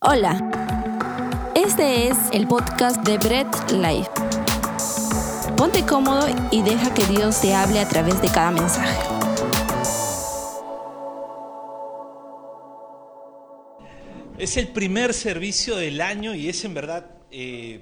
Hola, 0.00 0.38
este 1.56 2.06
es 2.06 2.16
el 2.30 2.46
podcast 2.46 3.04
de 3.04 3.18
Bread 3.18 3.48
Life. 3.72 4.08
Ponte 5.56 5.84
cómodo 5.84 6.28
y 6.52 6.62
deja 6.62 6.94
que 6.94 7.04
Dios 7.06 7.40
te 7.40 7.52
hable 7.52 7.80
a 7.80 7.88
través 7.88 8.22
de 8.22 8.28
cada 8.28 8.52
mensaje. 8.52 8.96
Es 14.38 14.56
el 14.56 14.68
primer 14.68 15.12
servicio 15.12 15.74
del 15.74 16.00
año 16.00 16.32
y 16.32 16.48
es 16.48 16.64
en 16.64 16.74
verdad 16.74 17.04
eh, 17.32 17.80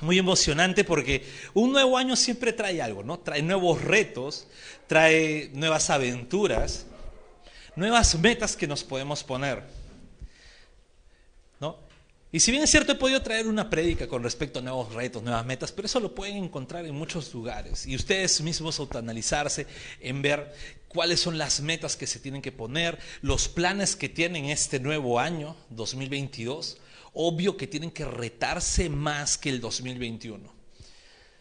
muy 0.00 0.18
emocionante 0.18 0.84
porque 0.84 1.26
un 1.52 1.70
nuevo 1.70 1.98
año 1.98 2.16
siempre 2.16 2.54
trae 2.54 2.80
algo, 2.80 3.04
¿no? 3.04 3.18
Trae 3.18 3.42
nuevos 3.42 3.84
retos, 3.84 4.48
trae 4.86 5.50
nuevas 5.52 5.90
aventuras, 5.90 6.86
nuevas 7.74 8.18
metas 8.18 8.56
que 8.56 8.66
nos 8.66 8.82
podemos 8.82 9.22
poner. 9.22 9.75
Y 12.36 12.40
si 12.40 12.50
bien 12.50 12.64
es 12.64 12.70
cierto, 12.70 12.92
he 12.92 12.96
podido 12.96 13.22
traer 13.22 13.46
una 13.46 13.70
prédica 13.70 14.08
con 14.08 14.22
respecto 14.22 14.58
a 14.58 14.62
nuevos 14.62 14.92
retos, 14.92 15.22
nuevas 15.22 15.46
metas, 15.46 15.72
pero 15.72 15.86
eso 15.86 16.00
lo 16.00 16.14
pueden 16.14 16.36
encontrar 16.36 16.84
en 16.84 16.94
muchos 16.94 17.32
lugares. 17.32 17.86
Y 17.86 17.96
ustedes 17.96 18.42
mismos 18.42 18.78
autoanalizarse 18.78 19.66
en 20.00 20.20
ver 20.20 20.54
cuáles 20.86 21.18
son 21.18 21.38
las 21.38 21.62
metas 21.62 21.96
que 21.96 22.06
se 22.06 22.18
tienen 22.18 22.42
que 22.42 22.52
poner, 22.52 22.98
los 23.22 23.48
planes 23.48 23.96
que 23.96 24.10
tienen 24.10 24.50
este 24.50 24.80
nuevo 24.80 25.18
año, 25.18 25.56
2022. 25.70 26.76
Obvio 27.14 27.56
que 27.56 27.66
tienen 27.66 27.90
que 27.90 28.04
retarse 28.04 28.90
más 28.90 29.38
que 29.38 29.48
el 29.48 29.62
2021. 29.62 30.55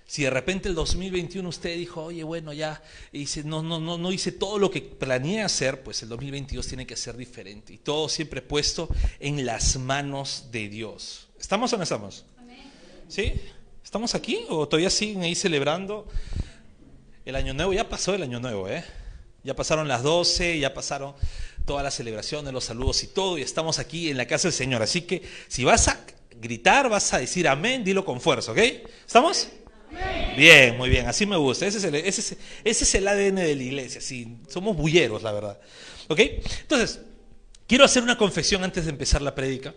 Si 0.07 0.23
de 0.23 0.29
repente 0.29 0.69
el 0.69 0.75
2021 0.75 1.49
usted 1.49 1.75
dijo, 1.75 2.03
oye, 2.03 2.23
bueno, 2.23 2.53
ya 2.53 2.81
hice, 3.11 3.43
no, 3.43 3.63
no, 3.63 3.79
no, 3.79 3.97
no 3.97 4.11
hice 4.11 4.31
todo 4.31 4.59
lo 4.59 4.69
que 4.69 4.81
planeé 4.81 5.41
hacer, 5.41 5.81
pues 5.81 6.03
el 6.03 6.09
2022 6.09 6.67
tiene 6.67 6.85
que 6.85 6.95
ser 6.95 7.17
diferente. 7.17 7.73
Y 7.73 7.79
todo 7.79 8.07
siempre 8.07 8.43
puesto 8.43 8.87
en 9.19 9.45
las 9.45 9.77
manos 9.77 10.49
de 10.51 10.69
Dios. 10.69 11.27
¿Estamos 11.39 11.73
o 11.73 11.77
no 11.77 11.83
estamos? 11.83 12.25
¿Sí? 13.07 13.33
¿Estamos 13.83 14.13
aquí 14.13 14.45
o 14.49 14.67
todavía 14.67 14.89
siguen 14.89 15.23
ahí 15.23 15.33
celebrando 15.33 16.07
el 17.25 17.35
año 17.35 17.53
nuevo? 17.55 17.73
Ya 17.73 17.89
pasó 17.89 18.13
el 18.13 18.23
año 18.23 18.39
nuevo, 18.39 18.69
¿eh? 18.69 18.83
Ya 19.43 19.55
pasaron 19.55 19.87
las 19.87 20.03
12, 20.03 20.59
ya 20.59 20.73
pasaron 20.73 21.13
todas 21.65 21.83
las 21.83 21.95
celebraciones, 21.95 22.53
los 22.53 22.65
saludos 22.65 23.03
y 23.03 23.07
todo, 23.07 23.37
y 23.37 23.41
estamos 23.41 23.79
aquí 23.79 24.09
en 24.09 24.17
la 24.17 24.27
casa 24.27 24.49
del 24.49 24.53
Señor. 24.53 24.83
Así 24.83 25.01
que 25.01 25.23
si 25.47 25.63
vas 25.63 25.87
a 25.87 26.05
gritar, 26.39 26.89
vas 26.89 27.13
a 27.13 27.19
decir 27.19 27.47
amén, 27.47 27.83
dilo 27.83 28.05
con 28.05 28.21
fuerza, 28.21 28.51
¿ok? 28.51 28.59
¿Estamos? 29.05 29.49
Bien, 30.35 30.77
muy 30.77 30.89
bien, 30.89 31.07
así 31.07 31.25
me 31.25 31.37
gusta. 31.37 31.65
Ese 31.65 31.77
es 32.63 32.95
el, 32.95 33.07
ADN 33.07 33.35
de 33.35 33.55
la 33.55 33.63
iglesia. 33.63 34.01
Sí, 34.01 34.37
somos 34.47 34.75
bulleros, 34.75 35.23
la 35.23 35.31
verdad. 35.31 35.59
¿Ok? 36.07 36.19
Entonces, 36.61 36.99
quiero 37.67 37.85
hacer 37.85 38.03
una 38.03 38.17
confesión 38.17 38.63
antes 38.63 38.85
de 38.85 38.91
empezar 38.91 39.21
la 39.21 39.35
prédica. 39.35 39.73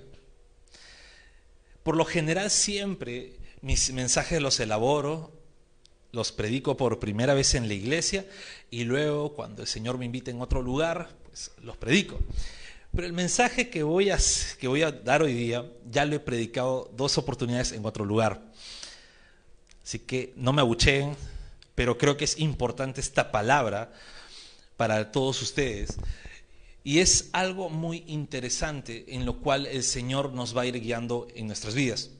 Por 1.82 1.96
lo 1.96 2.04
general, 2.04 2.50
siempre 2.50 3.36
mis 3.60 3.92
mensajes 3.92 4.40
los 4.40 4.60
elaboro, 4.60 5.32
los 6.12 6.32
predico 6.32 6.76
por 6.76 6.98
primera 6.98 7.34
vez 7.34 7.54
en 7.54 7.68
la 7.68 7.74
iglesia 7.74 8.26
y 8.70 8.84
luego, 8.84 9.34
cuando 9.34 9.62
el 9.62 9.68
Señor 9.68 9.98
me 9.98 10.04
invita 10.04 10.30
en 10.30 10.40
otro 10.40 10.62
lugar, 10.62 11.10
pues 11.24 11.50
los 11.62 11.76
predico. 11.76 12.18
Pero 12.94 13.06
el 13.06 13.12
mensaje 13.12 13.68
que 13.68 13.82
voy 13.82 14.10
a, 14.10 14.18
que 14.58 14.68
voy 14.68 14.82
a 14.82 14.90
dar 14.90 15.22
hoy 15.22 15.34
día 15.34 15.70
ya 15.90 16.04
lo 16.04 16.16
he 16.16 16.20
predicado 16.20 16.90
dos 16.96 17.18
oportunidades 17.18 17.72
en 17.72 17.84
otro 17.84 18.04
lugar. 18.04 18.47
Así 19.88 20.00
que 20.00 20.34
no 20.36 20.52
me 20.52 20.60
abucheen, 20.60 21.16
pero 21.74 21.96
creo 21.96 22.18
que 22.18 22.26
es 22.26 22.38
importante 22.40 23.00
esta 23.00 23.32
palabra 23.32 23.90
para 24.76 25.10
todos 25.10 25.40
ustedes. 25.40 25.96
Y 26.84 26.98
es 26.98 27.30
algo 27.32 27.70
muy 27.70 28.04
interesante 28.06 29.06
en 29.08 29.24
lo 29.24 29.38
cual 29.38 29.64
el 29.64 29.82
Señor 29.82 30.34
nos 30.34 30.54
va 30.54 30.60
a 30.60 30.66
ir 30.66 30.78
guiando 30.78 31.26
en 31.34 31.46
nuestras 31.46 31.74
vidas. 31.74 32.10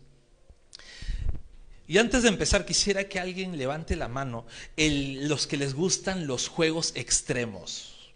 Y 1.87 1.99
antes 1.99 2.23
de 2.23 2.31
empezar, 2.31 2.65
quisiera 2.65 3.07
que 3.07 3.21
alguien 3.21 3.59
levante 3.59 3.97
la 3.97 4.09
mano, 4.09 4.47
los 4.79 5.47
que 5.47 5.59
les 5.59 5.75
gustan 5.75 6.27
los 6.27 6.49
juegos 6.49 6.93
extremos. 6.95 8.15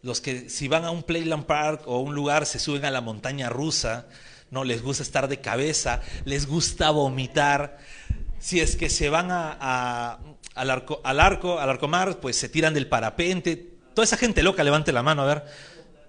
Los 0.00 0.22
que 0.22 0.48
si 0.48 0.68
van 0.68 0.86
a 0.86 0.90
un 0.90 1.02
Playland 1.02 1.44
Park 1.44 1.82
o 1.84 1.98
un 1.98 2.14
lugar 2.14 2.46
se 2.46 2.58
suben 2.58 2.86
a 2.86 2.90
la 2.90 3.02
montaña 3.02 3.50
rusa, 3.50 4.08
no 4.54 4.62
les 4.62 4.82
gusta 4.82 5.02
estar 5.02 5.26
de 5.26 5.40
cabeza, 5.40 6.00
les 6.24 6.46
gusta 6.46 6.90
vomitar. 6.90 7.78
Si 8.38 8.60
es 8.60 8.76
que 8.76 8.88
se 8.88 9.08
van 9.08 9.32
a, 9.32 10.20
al, 10.54 10.70
arco, 10.70 11.00
al 11.02 11.18
arco, 11.18 11.58
al 11.58 11.68
arcomar, 11.68 12.20
pues 12.20 12.36
se 12.36 12.48
tiran 12.48 12.72
del 12.72 12.86
parapente. 12.86 13.56
Toda 13.94 14.04
esa 14.04 14.16
gente 14.16 14.44
loca, 14.44 14.62
levante 14.62 14.92
la 14.92 15.02
mano, 15.02 15.22
a 15.22 15.26
ver. 15.26 15.44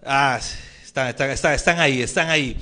Ah, 0.05 0.39
están, 0.84 1.07
están, 1.31 1.79
ahí, 1.79 2.03
están 2.03 2.29
ahí. 2.29 2.55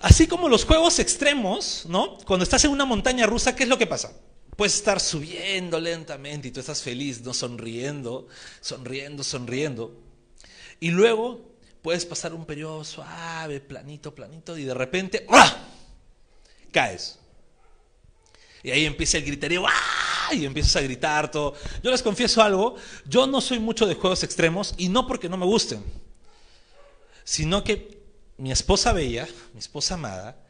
Así 0.00 0.26
como 0.26 0.50
los 0.50 0.66
juegos 0.66 0.98
extremos, 0.98 1.86
¿no? 1.88 2.18
Cuando 2.18 2.44
estás 2.44 2.62
en 2.66 2.72
una 2.72 2.84
montaña 2.84 3.24
rusa, 3.24 3.56
¿qué 3.56 3.62
es 3.62 3.68
lo 3.70 3.78
que 3.78 3.86
pasa? 3.86 4.12
Puedes 4.54 4.74
estar 4.74 5.00
subiendo 5.00 5.80
lentamente 5.80 6.48
y 6.48 6.50
tú 6.50 6.60
estás 6.60 6.82
feliz, 6.82 7.22
¿no? 7.22 7.32
Sonriendo, 7.32 8.28
sonriendo, 8.60 9.24
sonriendo. 9.24 9.98
Y 10.78 10.90
luego 10.90 11.55
puedes 11.86 12.04
pasar 12.04 12.34
un 12.34 12.44
periodo 12.44 12.82
suave, 12.82 13.60
planito, 13.60 14.12
planito, 14.12 14.58
y 14.58 14.64
de 14.64 14.74
repente 14.74 15.24
¡ah! 15.30 15.56
caes. 16.72 17.16
Y 18.64 18.72
ahí 18.72 18.84
empieza 18.84 19.18
el 19.18 19.24
griterío, 19.24 19.64
¡ah! 19.64 20.34
y 20.34 20.44
empiezas 20.46 20.74
a 20.74 20.80
gritar 20.80 21.30
todo. 21.30 21.54
Yo 21.84 21.92
les 21.92 22.02
confieso 22.02 22.42
algo, 22.42 22.74
yo 23.04 23.28
no 23.28 23.40
soy 23.40 23.60
mucho 23.60 23.86
de 23.86 23.94
juegos 23.94 24.24
extremos, 24.24 24.74
y 24.76 24.88
no 24.88 25.06
porque 25.06 25.28
no 25.28 25.36
me 25.36 25.46
gusten, 25.46 25.80
sino 27.22 27.62
que 27.62 28.02
mi 28.36 28.50
esposa 28.50 28.92
bella, 28.92 29.28
mi 29.52 29.60
esposa 29.60 29.94
amada, 29.94 30.44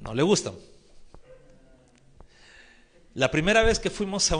no 0.00 0.14
le 0.14 0.24
gustan. 0.24 0.54
La 3.14 3.30
primera 3.30 3.62
vez 3.62 3.78
que 3.78 3.90
fuimos 3.90 4.32
a, 4.32 4.36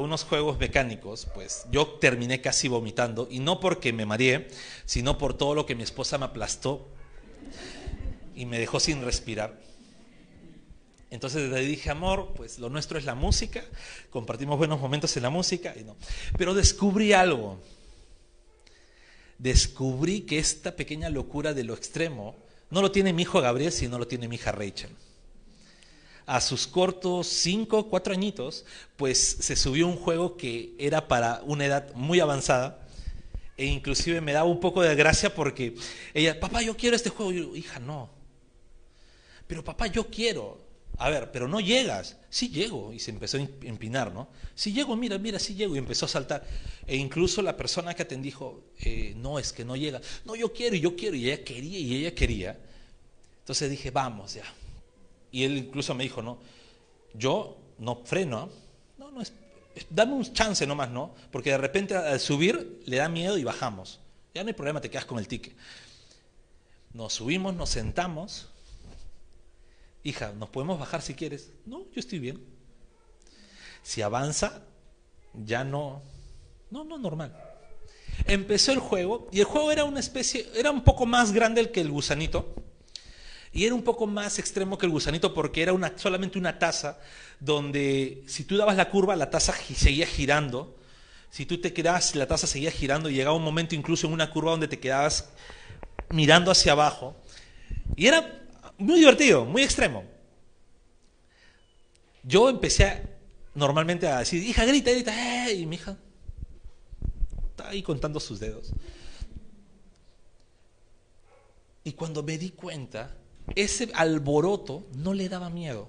unos 0.00 0.24
juegos 0.24 0.58
mecánicos, 0.58 1.28
pues 1.34 1.66
yo 1.70 1.86
terminé 2.00 2.40
casi 2.40 2.66
vomitando, 2.66 3.28
y 3.30 3.38
no 3.38 3.60
porque 3.60 3.92
me 3.92 4.06
mareé, 4.06 4.48
sino 4.86 5.18
por 5.18 5.34
todo 5.34 5.54
lo 5.54 5.66
que 5.66 5.76
mi 5.76 5.84
esposa 5.84 6.18
me 6.18 6.24
aplastó 6.24 6.88
y 8.34 8.44
me 8.44 8.58
dejó 8.58 8.80
sin 8.80 9.04
respirar. 9.04 9.60
Entonces 11.10 11.48
le 11.48 11.60
dije, 11.60 11.90
amor, 11.90 12.32
pues 12.34 12.58
lo 12.58 12.68
nuestro 12.68 12.98
es 12.98 13.04
la 13.04 13.14
música, 13.14 13.62
compartimos 14.10 14.58
buenos 14.58 14.80
momentos 14.80 15.16
en 15.16 15.22
la 15.22 15.30
música, 15.30 15.72
y 15.78 15.84
no. 15.84 15.96
pero 16.36 16.54
descubrí 16.54 17.12
algo. 17.12 17.60
Descubrí 19.38 20.22
que 20.22 20.40
esta 20.40 20.74
pequeña 20.74 21.08
locura 21.08 21.54
de 21.54 21.62
lo 21.62 21.74
extremo 21.74 22.34
no 22.70 22.82
lo 22.82 22.90
tiene 22.90 23.12
mi 23.12 23.22
hijo 23.22 23.40
Gabriel, 23.40 23.70
sino 23.70 23.96
lo 23.96 24.08
tiene 24.08 24.26
mi 24.26 24.34
hija 24.34 24.50
Rachel 24.50 24.90
a 26.28 26.42
sus 26.42 26.66
cortos 26.66 27.26
cinco, 27.26 27.88
cuatro 27.88 28.12
añitos, 28.12 28.66
pues 28.96 29.38
se 29.40 29.56
subió 29.56 29.88
un 29.88 29.96
juego 29.96 30.36
que 30.36 30.74
era 30.78 31.08
para 31.08 31.40
una 31.44 31.64
edad 31.64 31.94
muy 31.94 32.20
avanzada. 32.20 32.86
E 33.56 33.64
inclusive 33.64 34.20
me 34.20 34.34
daba 34.34 34.46
un 34.46 34.60
poco 34.60 34.82
de 34.82 34.94
gracia 34.94 35.34
porque 35.34 35.74
ella, 36.12 36.38
papá, 36.38 36.60
yo 36.60 36.76
quiero 36.76 36.94
este 36.94 37.08
juego. 37.08 37.56
Hija, 37.56 37.80
no. 37.80 38.10
Pero 39.46 39.64
papá, 39.64 39.86
yo 39.86 40.08
quiero. 40.08 40.60
A 40.98 41.08
ver, 41.08 41.32
pero 41.32 41.48
no 41.48 41.60
llegas. 41.60 42.18
Sí 42.28 42.50
llego. 42.50 42.92
Y 42.92 42.98
se 42.98 43.10
empezó 43.10 43.38
a 43.38 43.40
empinar, 43.40 44.12
¿no? 44.12 44.28
Sí 44.54 44.74
llego, 44.74 44.94
mira, 44.96 45.16
mira, 45.16 45.38
sí 45.38 45.54
llego. 45.54 45.74
Y 45.74 45.78
empezó 45.78 46.04
a 46.04 46.10
saltar. 46.10 46.46
E 46.86 46.94
incluso 46.96 47.40
la 47.40 47.56
persona 47.56 47.94
que 47.94 48.02
atendí 48.02 48.28
dijo, 48.28 48.64
eh, 48.80 49.14
no, 49.16 49.38
es 49.38 49.54
que 49.54 49.64
no 49.64 49.76
llega. 49.76 50.02
No, 50.26 50.36
yo 50.36 50.52
quiero 50.52 50.76
yo 50.76 50.94
quiero. 50.94 51.16
Y 51.16 51.30
ella 51.30 51.42
quería 51.42 51.78
y 51.78 51.94
ella 51.96 52.14
quería. 52.14 52.60
Entonces 53.40 53.70
dije, 53.70 53.90
vamos, 53.90 54.34
ya, 54.34 54.44
y 55.30 55.44
él 55.44 55.56
incluso 55.56 55.94
me 55.94 56.04
dijo, 56.04 56.22
no, 56.22 56.38
yo 57.14 57.58
no 57.78 58.02
freno, 58.04 58.50
no, 58.96 59.10
no, 59.10 59.20
es, 59.20 59.32
dame 59.90 60.12
un 60.12 60.32
chance 60.32 60.66
nomás, 60.66 60.90
¿no? 60.90 61.14
Porque 61.30 61.50
de 61.50 61.58
repente 61.58 61.94
al 61.94 62.20
subir 62.20 62.82
le 62.86 62.96
da 62.96 63.08
miedo 63.08 63.38
y 63.38 63.44
bajamos. 63.44 64.00
Ya 64.34 64.42
no 64.42 64.48
hay 64.48 64.54
problema, 64.54 64.80
te 64.80 64.90
quedas 64.90 65.04
con 65.04 65.18
el 65.18 65.28
ticket. 65.28 65.54
Nos 66.92 67.14
subimos, 67.14 67.54
nos 67.54 67.70
sentamos. 67.70 68.48
Hija, 70.02 70.32
¿nos 70.32 70.48
podemos 70.48 70.78
bajar 70.78 71.02
si 71.02 71.14
quieres? 71.14 71.50
No, 71.66 71.80
yo 71.92 72.00
estoy 72.00 72.18
bien. 72.18 72.42
Si 73.82 74.02
avanza, 74.02 74.62
ya 75.34 75.64
no, 75.64 76.02
no, 76.70 76.84
no, 76.84 76.98
normal. 76.98 77.36
Empezó 78.26 78.72
el 78.72 78.78
juego 78.78 79.28
y 79.30 79.40
el 79.40 79.44
juego 79.44 79.70
era 79.70 79.84
una 79.84 80.00
especie, 80.00 80.46
era 80.54 80.70
un 80.70 80.82
poco 80.82 81.06
más 81.06 81.32
grande 81.32 81.70
que 81.70 81.80
el 81.80 81.90
gusanito 81.90 82.54
y 83.52 83.64
era 83.64 83.74
un 83.74 83.82
poco 83.82 84.06
más 84.06 84.38
extremo 84.38 84.76
que 84.76 84.86
el 84.86 84.92
gusanito 84.92 85.32
porque 85.32 85.62
era 85.62 85.72
una, 85.72 85.96
solamente 85.96 86.38
una 86.38 86.58
taza 86.58 86.98
donde 87.40 88.22
si 88.26 88.44
tú 88.44 88.56
dabas 88.56 88.76
la 88.76 88.90
curva, 88.90 89.16
la 89.16 89.30
taza 89.30 89.54
seguía 89.74 90.06
girando. 90.06 90.76
Si 91.30 91.46
tú 91.46 91.60
te 91.60 91.72
quedabas, 91.72 92.14
la 92.14 92.26
taza 92.26 92.46
seguía 92.46 92.70
girando 92.70 93.08
y 93.08 93.14
llegaba 93.14 93.36
un 93.36 93.44
momento 93.44 93.74
incluso 93.74 94.06
en 94.06 94.12
una 94.12 94.30
curva 94.30 94.50
donde 94.50 94.68
te 94.68 94.78
quedabas 94.78 95.30
mirando 96.10 96.50
hacia 96.50 96.72
abajo. 96.72 97.16
Y 97.96 98.06
era 98.06 98.42
muy 98.78 98.98
divertido, 98.98 99.44
muy 99.44 99.62
extremo. 99.62 100.04
Yo 102.22 102.48
empecé 102.48 103.02
normalmente 103.54 104.06
a 104.06 104.18
decir, 104.18 104.42
hija, 104.42 104.64
grita, 104.64 104.90
grita, 104.90 105.50
y 105.50 105.66
mi 105.66 105.76
hija 105.76 105.96
está 107.50 107.68
ahí 107.68 107.82
contando 107.82 108.20
sus 108.20 108.38
dedos. 108.38 108.72
Y 111.84 111.92
cuando 111.92 112.22
me 112.22 112.36
di 112.36 112.50
cuenta, 112.50 113.17
ese 113.54 113.90
alboroto 113.94 114.86
no 114.94 115.14
le 115.14 115.28
daba 115.28 115.50
miedo. 115.50 115.88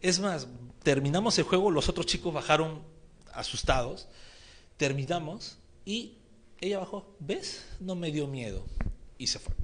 Es 0.00 0.20
más, 0.20 0.46
terminamos 0.82 1.38
el 1.38 1.44
juego, 1.44 1.70
los 1.70 1.88
otros 1.88 2.06
chicos 2.06 2.32
bajaron 2.32 2.82
asustados, 3.32 4.08
terminamos 4.76 5.58
y 5.84 6.18
ella 6.60 6.78
bajó, 6.78 7.14
¿ves? 7.20 7.64
No 7.80 7.94
me 7.94 8.10
dio 8.10 8.26
miedo 8.26 8.64
y 9.18 9.26
se 9.26 9.38
fue. 9.38 9.54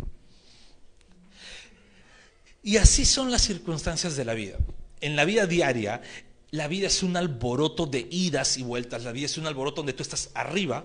Y 2.62 2.76
así 2.76 3.04
son 3.04 3.30
las 3.30 3.42
circunstancias 3.42 4.16
de 4.16 4.24
la 4.24 4.34
vida. 4.34 4.58
En 5.00 5.16
la 5.16 5.24
vida 5.24 5.46
diaria, 5.46 6.02
la 6.50 6.68
vida 6.68 6.88
es 6.88 7.02
un 7.02 7.16
alboroto 7.16 7.86
de 7.86 8.06
idas 8.10 8.58
y 8.58 8.62
vueltas, 8.62 9.04
la 9.04 9.12
vida 9.12 9.26
es 9.26 9.38
un 9.38 9.46
alboroto 9.46 9.76
donde 9.76 9.92
tú 9.92 10.02
estás 10.02 10.30
arriba, 10.34 10.84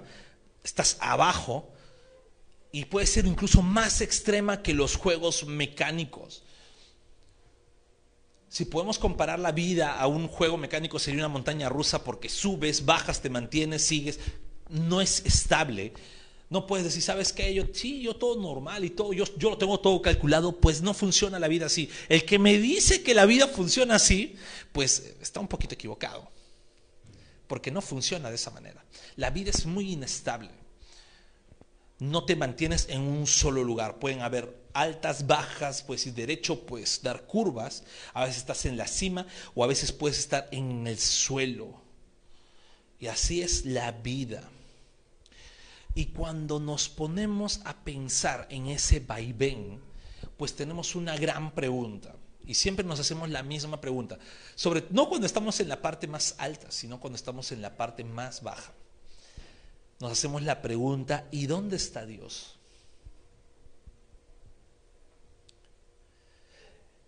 estás 0.63 0.97
abajo, 1.01 1.73
y 2.75 2.83
puede 2.83 3.07
ser 3.07 3.25
incluso 3.25 3.61
más 3.61 4.01
extrema 4.01 4.61
que 4.61 4.73
los 4.73 4.97
juegos 4.97 5.45
mecánicos. 5.45 6.43
Si 8.49 8.65
podemos 8.65 8.99
comparar 8.99 9.39
la 9.39 9.53
vida 9.53 9.97
a 9.97 10.07
un 10.07 10.27
juego 10.27 10.57
mecánico, 10.57 10.99
sería 10.99 11.21
una 11.21 11.29
montaña 11.29 11.69
rusa 11.69 12.03
porque 12.03 12.27
subes, 12.27 12.83
bajas, 12.83 13.21
te 13.21 13.29
mantienes, 13.29 13.81
sigues, 13.81 14.19
no 14.67 14.99
es 14.99 15.25
estable. 15.25 15.93
No 16.49 16.67
puedes 16.67 16.83
decir, 16.83 17.01
¿sabes 17.01 17.31
qué? 17.31 17.53
Yo, 17.53 17.63
sí, 17.73 18.01
yo 18.01 18.17
todo 18.17 18.41
normal 18.41 18.83
y 18.83 18.89
todo, 18.89 19.13
yo, 19.13 19.23
yo 19.37 19.51
lo 19.51 19.57
tengo 19.57 19.79
todo 19.79 20.01
calculado, 20.01 20.59
pues 20.59 20.81
no 20.81 20.93
funciona 20.93 21.39
la 21.39 21.47
vida 21.47 21.67
así. 21.67 21.89
El 22.09 22.25
que 22.25 22.39
me 22.39 22.57
dice 22.57 23.03
que 23.03 23.13
la 23.13 23.25
vida 23.25 23.47
funciona 23.47 23.95
así, 23.95 24.35
pues 24.73 25.15
está 25.21 25.39
un 25.39 25.47
poquito 25.47 25.75
equivocado, 25.75 26.29
porque 27.47 27.71
no 27.71 27.81
funciona 27.81 28.27
de 28.27 28.35
esa 28.35 28.51
manera. 28.51 28.83
La 29.15 29.29
vida 29.29 29.51
es 29.51 29.65
muy 29.65 29.93
inestable. 29.93 30.49
No 31.99 32.25
te 32.25 32.35
mantienes 32.35 32.87
en 32.89 33.01
un 33.01 33.25
solo 33.25 33.63
lugar. 33.63 33.99
Pueden 33.99 34.21
haber 34.21 34.65
altas, 34.73 35.25
bajas, 35.27 35.81
pues 35.81 36.05
ir 36.05 36.13
derecho, 36.13 36.65
puedes 36.65 37.01
dar 37.01 37.23
curvas. 37.25 37.83
A 38.13 38.25
veces 38.25 38.37
estás 38.37 38.65
en 38.65 38.77
la 38.77 38.87
cima 38.87 39.25
o 39.53 39.63
a 39.63 39.67
veces 39.67 39.91
puedes 39.91 40.19
estar 40.19 40.47
en 40.51 40.85
el 40.87 40.99
suelo. 40.99 41.81
Y 42.99 43.07
así 43.07 43.41
es 43.41 43.65
la 43.65 43.91
vida. 43.91 44.49
Y 45.93 46.07
cuando 46.07 46.59
nos 46.59 46.89
ponemos 46.89 47.61
a 47.63 47.73
pensar 47.83 48.47
en 48.49 48.67
ese 48.67 48.99
vaivén, 48.99 49.79
pues 50.37 50.53
tenemos 50.53 50.95
una 50.95 51.15
gran 51.15 51.51
pregunta. 51.51 52.13
Y 52.45 52.53
siempre 52.55 52.85
nos 52.85 52.99
hacemos 52.99 53.29
la 53.29 53.41
misma 53.41 53.79
pregunta. 53.79 54.19
Sobre, 54.55 54.83
no 54.89 55.07
cuando 55.07 55.25
estamos 55.25 55.59
en 55.61 55.69
la 55.69 55.81
parte 55.81 56.07
más 56.07 56.35
alta, 56.37 56.69
sino 56.69 56.99
cuando 56.99 57.15
estamos 57.15 57.51
en 57.53 57.61
la 57.61 57.77
parte 57.77 58.03
más 58.03 58.43
baja. 58.43 58.73
Nos 59.99 60.11
hacemos 60.11 60.43
la 60.43 60.61
pregunta, 60.61 61.27
¿y 61.31 61.47
dónde 61.47 61.77
está 61.77 62.05
Dios? 62.05 62.57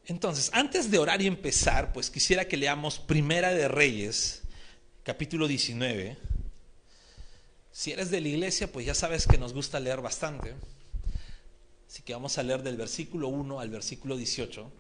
Entonces, 0.05 0.49
antes 0.53 0.89
de 0.89 0.99
orar 0.99 1.21
y 1.21 1.27
empezar, 1.27 1.91
pues 1.91 2.09
quisiera 2.09 2.47
que 2.47 2.55
leamos 2.55 2.97
Primera 2.97 3.49
de 3.51 3.67
Reyes, 3.67 4.41
capítulo 5.03 5.47
19 5.47 6.17
si 7.77 7.91
eres 7.91 8.09
de 8.09 8.19
la 8.21 8.29
iglesia, 8.29 8.71
pues 8.71 8.87
ya 8.87 8.95
sabes 8.95 9.27
que 9.27 9.37
nos 9.37 9.53
gusta 9.53 9.79
leer 9.79 10.01
bastante. 10.01 10.55
Así 11.87 12.01
que 12.01 12.11
vamos 12.11 12.35
a 12.39 12.41
leer 12.41 12.63
del 12.63 12.75
versículo 12.75 13.27
1 13.27 13.59
al 13.59 13.69
versículo 13.69 14.17
18. 14.17 14.71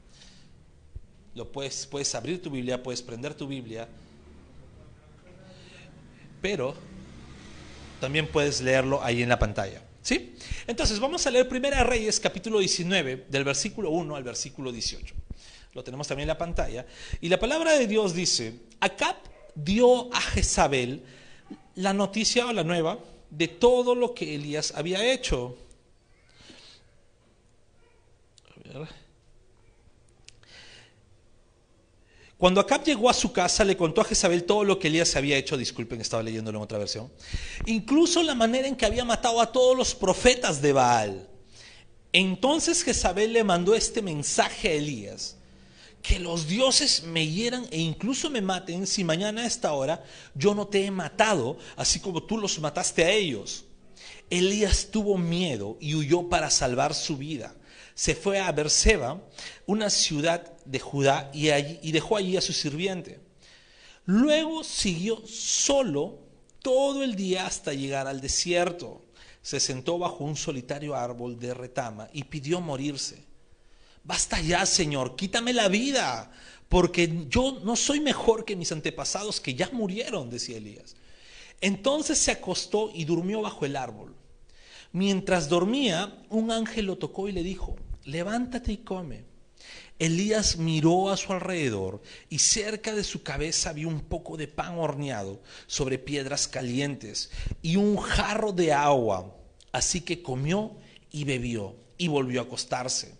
Lo 1.35 1.51
puedes, 1.51 1.85
puedes 1.85 2.15
abrir 2.15 2.41
tu 2.41 2.49
Biblia, 2.49 2.81
puedes 2.81 3.03
prender 3.03 3.35
tu 3.35 3.45
Biblia, 3.45 3.87
pero 6.41 6.73
también 7.99 8.27
puedes 8.27 8.61
leerlo 8.61 9.03
ahí 9.03 9.21
en 9.21 9.29
la 9.29 9.39
pantalla. 9.39 9.81
¿Sí? 10.01 10.35
Entonces 10.67 10.99
vamos 10.99 11.27
a 11.27 11.31
leer 11.31 11.49
Primera 11.49 11.83
Reyes 11.83 12.19
capítulo 12.19 12.59
19 12.59 13.25
del 13.29 13.43
versículo 13.43 13.89
1 13.89 14.15
al 14.15 14.23
versículo 14.23 14.71
18. 14.71 15.13
Lo 15.73 15.83
tenemos 15.83 16.07
también 16.07 16.23
en 16.23 16.29
la 16.29 16.37
pantalla. 16.37 16.85
Y 17.19 17.29
la 17.29 17.39
palabra 17.39 17.77
de 17.77 17.87
Dios 17.87 18.13
dice, 18.13 18.53
Acab 18.79 19.15
dio 19.53 20.13
a 20.13 20.21
Jezabel 20.21 21.03
la 21.75 21.93
noticia 21.93 22.47
o 22.47 22.53
la 22.53 22.63
nueva 22.63 22.99
de 23.29 23.47
todo 23.47 23.95
lo 23.95 24.13
que 24.13 24.35
Elías 24.35 24.73
había 24.75 25.11
hecho. 25.11 25.57
Cuando 32.37 32.61
Acab 32.61 32.83
llegó 32.83 33.09
a 33.09 33.13
su 33.13 33.31
casa, 33.31 33.65
le 33.65 33.75
contó 33.75 34.01
a 34.01 34.05
Jezabel 34.05 34.43
todo 34.43 34.63
lo 34.63 34.77
que 34.77 34.89
Elías 34.89 35.15
había 35.15 35.37
hecho. 35.37 35.57
Disculpen, 35.57 36.01
estaba 36.01 36.21
leyéndolo 36.21 36.59
en 36.59 36.63
otra 36.63 36.77
versión. 36.77 37.11
Incluso 37.65 38.21
la 38.21 38.35
manera 38.35 38.67
en 38.67 38.75
que 38.75 38.85
había 38.85 39.03
matado 39.03 39.41
a 39.41 39.51
todos 39.51 39.75
los 39.75 39.95
profetas 39.95 40.61
de 40.61 40.73
Baal. 40.73 41.27
Entonces 42.13 42.83
Jezabel 42.83 43.33
le 43.33 43.43
mandó 43.43 43.73
este 43.75 44.01
mensaje 44.01 44.69
a 44.69 44.73
Elías 44.73 45.37
que 46.01 46.19
los 46.19 46.47
dioses 46.47 47.03
me 47.03 47.27
hieran 47.27 47.67
e 47.69 47.79
incluso 47.79 48.29
me 48.29 48.41
maten 48.41 48.87
si 48.87 49.03
mañana 49.03 49.41
a 49.41 49.45
esta 49.45 49.73
hora 49.73 50.03
yo 50.35 50.55
no 50.55 50.67
te 50.67 50.85
he 50.85 50.91
matado, 50.91 51.57
así 51.75 51.99
como 51.99 52.23
tú 52.23 52.37
los 52.37 52.59
mataste 52.59 53.03
a 53.03 53.11
ellos. 53.11 53.65
Elías 54.29 54.87
tuvo 54.91 55.17
miedo 55.17 55.77
y 55.81 55.95
huyó 55.95 56.29
para 56.29 56.49
salvar 56.49 56.93
su 56.93 57.17
vida. 57.17 57.55
Se 57.93 58.15
fue 58.15 58.39
a 58.39 58.51
Berseba, 58.51 59.21
una 59.65 59.89
ciudad 59.89 60.56
de 60.67 60.79
Judá, 60.79 61.29
y, 61.33 61.49
allí, 61.49 61.79
y 61.81 61.91
dejó 61.91 62.17
allí 62.17 62.37
a 62.37 62.41
su 62.41 62.53
sirviente. 62.53 63.19
Luego 64.05 64.63
siguió 64.63 65.21
solo 65.25 66.19
todo 66.61 67.03
el 67.03 67.15
día 67.15 67.45
hasta 67.45 67.73
llegar 67.73 68.07
al 68.07 68.21
desierto. 68.21 69.01
Se 69.41 69.59
sentó 69.59 69.97
bajo 69.97 70.23
un 70.23 70.35
solitario 70.35 70.95
árbol 70.95 71.39
de 71.39 71.53
retama 71.53 72.09
y 72.13 72.23
pidió 72.23 72.61
morirse. 72.61 73.23
Basta 74.03 74.39
ya, 74.39 74.65
Señor, 74.65 75.15
quítame 75.15 75.51
la 75.51 75.67
vida, 75.67 76.31
porque 76.69 77.25
yo 77.29 77.59
no 77.63 77.75
soy 77.75 77.99
mejor 77.99 78.45
que 78.45 78.55
mis 78.55 78.71
antepasados 78.71 79.41
que 79.41 79.55
ya 79.55 79.69
murieron, 79.73 80.29
decía 80.29 80.57
Elías. 80.57 80.95
Entonces 81.59 82.17
se 82.17 82.31
acostó 82.31 82.91
y 82.93 83.05
durmió 83.05 83.41
bajo 83.41 83.65
el 83.65 83.75
árbol. 83.75 84.15
Mientras 84.91 85.49
dormía, 85.49 86.23
un 86.29 86.51
ángel 86.51 86.85
lo 86.85 86.97
tocó 86.97 87.27
y 87.27 87.31
le 87.31 87.43
dijo, 87.43 87.75
levántate 88.05 88.71
y 88.71 88.77
come. 88.77 89.25
Elías 89.99 90.57
miró 90.57 91.09
a 91.09 91.17
su 91.17 91.33
alrededor 91.33 92.01
y 92.29 92.39
cerca 92.39 92.93
de 92.93 93.03
su 93.03 93.23
cabeza 93.23 93.73
vio 93.73 93.87
un 93.87 94.01
poco 94.01 94.37
de 94.37 94.47
pan 94.47 94.77
horneado 94.77 95.41
sobre 95.65 95.97
piedras 95.97 96.47
calientes 96.47 97.31
y 97.61 97.77
un 97.77 97.97
jarro 97.97 98.51
de 98.51 98.73
agua. 98.73 99.35
Así 99.71 100.01
que 100.01 100.21
comió 100.21 100.77
y 101.11 101.23
bebió 101.23 101.75
y 101.97 102.07
volvió 102.07 102.41
a 102.41 102.43
acostarse. 102.43 103.15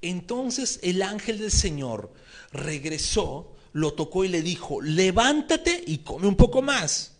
Entonces 0.00 0.80
el 0.82 1.02
ángel 1.02 1.38
del 1.38 1.50
Señor 1.50 2.12
regresó, 2.52 3.54
lo 3.72 3.92
tocó 3.92 4.24
y 4.24 4.28
le 4.28 4.42
dijo, 4.42 4.80
levántate 4.80 5.84
y 5.86 5.98
come 5.98 6.26
un 6.26 6.36
poco 6.36 6.62
más. 6.62 7.12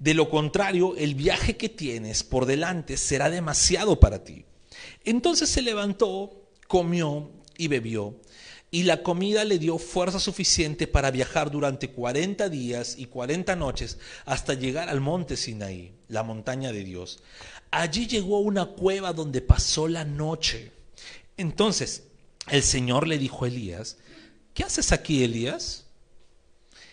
De 0.00 0.14
lo 0.14 0.30
contrario, 0.30 0.96
el 0.96 1.14
viaje 1.14 1.56
que 1.56 1.68
tienes 1.68 2.24
por 2.24 2.46
delante 2.46 2.96
será 2.96 3.30
demasiado 3.30 4.00
para 4.00 4.24
ti. 4.24 4.46
Entonces 5.04 5.48
se 5.48 5.62
levantó, 5.62 6.48
comió 6.66 7.30
y 7.60 7.68
bebió, 7.68 8.18
y 8.70 8.84
la 8.84 9.02
comida 9.02 9.44
le 9.44 9.58
dio 9.58 9.76
fuerza 9.76 10.18
suficiente 10.18 10.86
para 10.86 11.10
viajar 11.10 11.50
durante 11.50 11.90
40 11.90 12.48
días 12.48 12.94
y 12.96 13.04
40 13.04 13.54
noches 13.54 13.98
hasta 14.24 14.54
llegar 14.54 14.88
al 14.88 15.00
monte 15.00 15.36
Sinaí, 15.36 15.92
la 16.08 16.22
montaña 16.22 16.72
de 16.72 16.84
Dios. 16.84 17.22
Allí 17.70 18.06
llegó 18.06 18.36
a 18.38 18.40
una 18.40 18.64
cueva 18.64 19.12
donde 19.12 19.42
pasó 19.42 19.88
la 19.88 20.04
noche. 20.04 20.72
Entonces 21.36 22.04
el 22.48 22.62
Señor 22.62 23.06
le 23.06 23.18
dijo 23.18 23.44
a 23.44 23.48
Elías, 23.48 23.98
¿qué 24.54 24.64
haces 24.64 24.90
aquí, 24.90 25.22
Elías? 25.22 25.84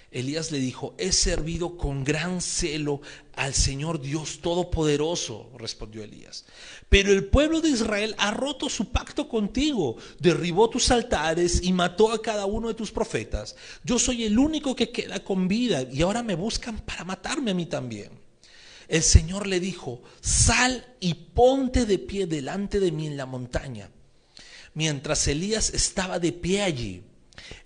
Elías 0.10 0.52
le 0.52 0.60
dijo, 0.60 0.96
he 0.98 1.12
servido 1.12 1.78
con 1.78 2.04
gran 2.06 2.40
celo 2.40 3.02
al 3.36 3.54
Señor 3.54 4.00
Dios 4.00 4.40
Todopoderoso, 4.40 5.52
respondió 5.58 6.02
Elías. 6.02 6.46
Pero 6.88 7.12
el 7.12 7.26
pueblo 7.26 7.60
de 7.60 7.70
Israel 7.70 8.16
ha 8.18 8.32
roto 8.32 8.70
su 8.70 8.92
pacto 8.92 9.28
contigo, 9.28 9.98
derribó 10.20 10.70
tus 10.70 10.92
altares 10.92 11.62
y 11.62 11.74
mató 11.74 12.12
a 12.12 12.22
cada 12.22 12.46
uno 12.46 12.70
de 12.70 12.74
tus 12.74 12.92
profetas. 12.92 13.58
Yo 13.84 14.00
soy 14.00 14.24
el 14.24 14.40
único 14.40 14.76
que 14.76 14.92
queda 14.92 15.24
con 15.24 15.50
vida 15.50 15.84
y 15.92 16.02
ahora 16.02 16.24
me 16.24 16.36
buscan 16.36 16.80
para 16.80 17.04
matarme 17.04 17.52
a 17.52 17.56
mí 17.56 17.66
también. 17.66 18.12
El 18.88 19.04
Señor 19.04 19.46
le 19.46 19.60
dijo, 19.60 20.02
sal 20.22 20.96
y 21.02 21.14
ponte 21.14 21.86
de 21.86 22.00
pie 22.00 22.26
delante 22.26 22.80
de 22.80 22.94
mí 22.94 23.08
en 23.08 23.18
la 23.18 23.26
montaña. 23.26 23.92
Mientras 24.74 25.28
Elías 25.28 25.72
estaba 25.74 26.20
de 26.20 26.32
pie 26.32 26.62
allí, 26.62 27.04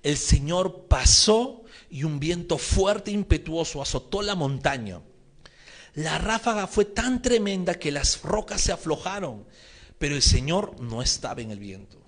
el 0.02 0.18
Señor 0.18 0.88
pasó 0.88 1.61
y 1.92 2.06
un 2.06 2.20
viento 2.20 2.58
fuerte 2.58 3.12
e 3.12 3.14
impetuoso 3.14 3.82
azotó 3.82 4.22
la 4.22 4.34
montaña. 4.34 5.02
La 5.94 6.18
ráfaga 6.18 6.68
fue 6.68 6.86
tan 6.86 7.22
tremenda 7.22 7.78
que 7.78 7.92
las 7.92 8.22
rocas 8.22 8.62
se 8.62 8.72
aflojaron, 8.72 9.46
pero 10.00 10.16
el 10.16 10.22
Señor 10.22 10.80
no 10.80 11.02
estaba 11.02 11.42
en 11.42 11.52
el 11.52 11.60
viento. 11.60 12.02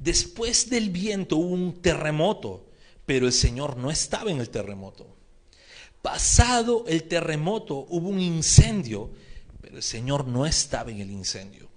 Después 0.00 0.70
del 0.70 0.88
viento 0.88 1.36
hubo 1.36 1.54
un 1.54 1.82
terremoto, 1.82 2.70
pero 3.04 3.26
el 3.26 3.34
Señor 3.34 3.76
no 3.76 3.90
estaba 3.90 4.30
en 4.30 4.40
el 4.40 4.48
terremoto. 4.48 5.14
Pasado 6.00 6.84
el 6.88 7.02
terremoto 7.02 7.86
hubo 7.90 8.08
un 8.08 8.20
incendio, 8.20 9.10
pero 9.60 9.76
el 9.76 9.82
Señor 9.82 10.26
no 10.26 10.46
estaba 10.46 10.90
en 10.90 11.00
el 11.00 11.10
incendio. 11.10 11.68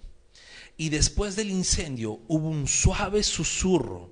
Y 0.78 0.88
después 0.88 1.36
del 1.36 1.50
incendio 1.50 2.20
hubo 2.28 2.48
un 2.48 2.66
suave 2.66 3.22
susurro. 3.24 4.10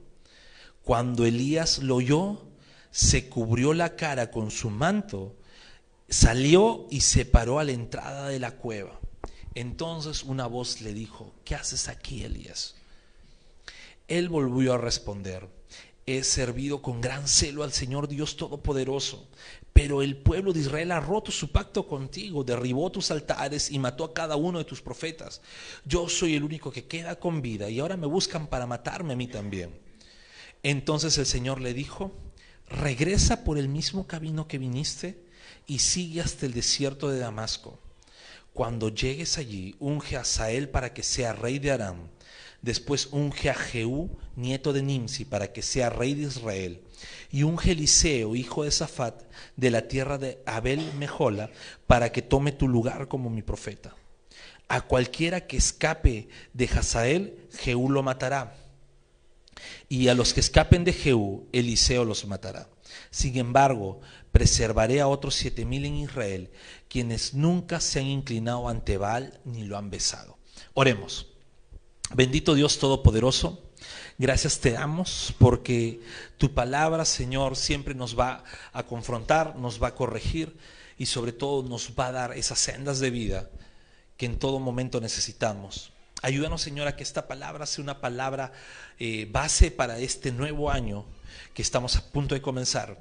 Cuando 0.82 1.24
Elías 1.24 1.78
lo 1.78 1.96
oyó, 1.96 2.49
se 2.90 3.28
cubrió 3.28 3.72
la 3.72 3.96
cara 3.96 4.30
con 4.30 4.50
su 4.50 4.70
manto, 4.70 5.36
salió 6.08 6.86
y 6.90 7.02
se 7.02 7.24
paró 7.24 7.58
a 7.58 7.64
la 7.64 7.72
entrada 7.72 8.28
de 8.28 8.38
la 8.38 8.52
cueva. 8.52 8.98
Entonces 9.54 10.22
una 10.22 10.46
voz 10.46 10.80
le 10.80 10.92
dijo, 10.94 11.34
¿qué 11.44 11.54
haces 11.54 11.88
aquí, 11.88 12.24
Elías? 12.24 12.76
Él 14.08 14.28
volvió 14.28 14.74
a 14.74 14.78
responder, 14.78 15.48
he 16.06 16.24
servido 16.24 16.82
con 16.82 17.00
gran 17.00 17.28
celo 17.28 17.62
al 17.62 17.72
Señor 17.72 18.08
Dios 18.08 18.36
Todopoderoso, 18.36 19.28
pero 19.72 20.02
el 20.02 20.16
pueblo 20.16 20.52
de 20.52 20.60
Israel 20.60 20.90
ha 20.92 21.00
roto 21.00 21.30
su 21.30 21.52
pacto 21.52 21.86
contigo, 21.86 22.42
derribó 22.42 22.90
tus 22.90 23.10
altares 23.12 23.70
y 23.70 23.78
mató 23.78 24.04
a 24.04 24.12
cada 24.12 24.34
uno 24.34 24.58
de 24.58 24.64
tus 24.64 24.82
profetas. 24.82 25.40
Yo 25.84 26.08
soy 26.08 26.34
el 26.34 26.42
único 26.42 26.72
que 26.72 26.86
queda 26.86 27.16
con 27.20 27.40
vida 27.40 27.70
y 27.70 27.78
ahora 27.78 27.96
me 27.96 28.06
buscan 28.06 28.48
para 28.48 28.66
matarme 28.66 29.12
a 29.12 29.16
mí 29.16 29.28
también. 29.28 29.78
Entonces 30.62 31.16
el 31.18 31.26
Señor 31.26 31.60
le 31.60 31.72
dijo, 31.72 32.12
regresa 32.70 33.44
por 33.44 33.58
el 33.58 33.68
mismo 33.68 34.06
camino 34.06 34.46
que 34.48 34.58
viniste 34.58 35.22
y 35.66 35.80
sigue 35.80 36.20
hasta 36.20 36.46
el 36.46 36.54
desierto 36.54 37.08
de 37.08 37.18
Damasco. 37.18 37.78
Cuando 38.52 38.88
llegues 38.88 39.38
allí, 39.38 39.76
unge 39.78 40.16
a 40.16 40.24
Sael 40.24 40.68
para 40.68 40.92
que 40.92 41.02
sea 41.02 41.32
rey 41.32 41.58
de 41.58 41.72
Aram. 41.72 42.08
Después 42.62 43.08
unge 43.12 43.48
a 43.48 43.54
Jehú, 43.54 44.18
nieto 44.36 44.72
de 44.72 44.82
Nimsi, 44.82 45.24
para 45.24 45.52
que 45.52 45.62
sea 45.62 45.88
rey 45.88 46.14
de 46.14 46.26
Israel. 46.26 46.82
Y 47.30 47.42
unge 47.44 47.70
a 47.70 47.72
Eliseo, 47.72 48.36
hijo 48.36 48.64
de 48.64 48.70
Safat, 48.70 49.22
de 49.56 49.70
la 49.70 49.88
tierra 49.88 50.18
de 50.18 50.42
Abel 50.46 50.92
Mejola, 50.98 51.50
para 51.86 52.12
que 52.12 52.22
tome 52.22 52.52
tu 52.52 52.68
lugar 52.68 53.08
como 53.08 53.30
mi 53.30 53.42
profeta. 53.42 53.94
A 54.68 54.82
cualquiera 54.82 55.46
que 55.46 55.56
escape 55.56 56.28
de 56.52 56.64
Hazael, 56.66 57.48
Jehú 57.58 57.90
lo 57.90 58.02
matará. 58.02 58.59
Y 59.88 60.08
a 60.08 60.14
los 60.14 60.34
que 60.34 60.40
escapen 60.40 60.84
de 60.84 60.92
Jehú, 60.92 61.48
Eliseo 61.52 62.04
los 62.04 62.24
matará. 62.26 62.68
Sin 63.10 63.36
embargo, 63.38 64.00
preservaré 64.32 65.00
a 65.00 65.08
otros 65.08 65.34
siete 65.34 65.64
mil 65.64 65.84
en 65.84 65.96
Israel, 65.96 66.50
quienes 66.88 67.34
nunca 67.34 67.80
se 67.80 68.00
han 68.00 68.06
inclinado 68.06 68.68
ante 68.68 68.98
Baal 68.98 69.40
ni 69.44 69.64
lo 69.64 69.76
han 69.76 69.90
besado. 69.90 70.38
Oremos. 70.74 71.26
Bendito 72.12 72.54
Dios 72.54 72.80
Todopoderoso, 72.80 73.70
gracias 74.18 74.58
te 74.58 74.72
damos 74.72 75.32
porque 75.38 76.00
tu 76.38 76.52
palabra, 76.54 77.04
Señor, 77.04 77.54
siempre 77.54 77.94
nos 77.94 78.18
va 78.18 78.42
a 78.72 78.82
confrontar, 78.82 79.54
nos 79.54 79.80
va 79.80 79.88
a 79.88 79.94
corregir 79.94 80.56
y 80.98 81.06
sobre 81.06 81.30
todo 81.30 81.62
nos 81.68 81.92
va 81.96 82.08
a 82.08 82.12
dar 82.12 82.36
esas 82.36 82.58
sendas 82.58 82.98
de 82.98 83.10
vida 83.10 83.48
que 84.16 84.26
en 84.26 84.40
todo 84.40 84.58
momento 84.58 85.00
necesitamos. 85.00 85.92
Ayúdanos, 86.22 86.60
Señor, 86.60 86.86
a 86.86 86.96
que 86.96 87.02
esta 87.02 87.26
palabra 87.26 87.66
sea 87.66 87.82
una 87.82 88.00
palabra 88.00 88.52
eh, 88.98 89.26
base 89.30 89.70
para 89.70 89.98
este 89.98 90.32
nuevo 90.32 90.70
año 90.70 91.06
que 91.54 91.62
estamos 91.62 91.96
a 91.96 92.10
punto 92.10 92.34
de 92.34 92.42
comenzar. 92.42 92.98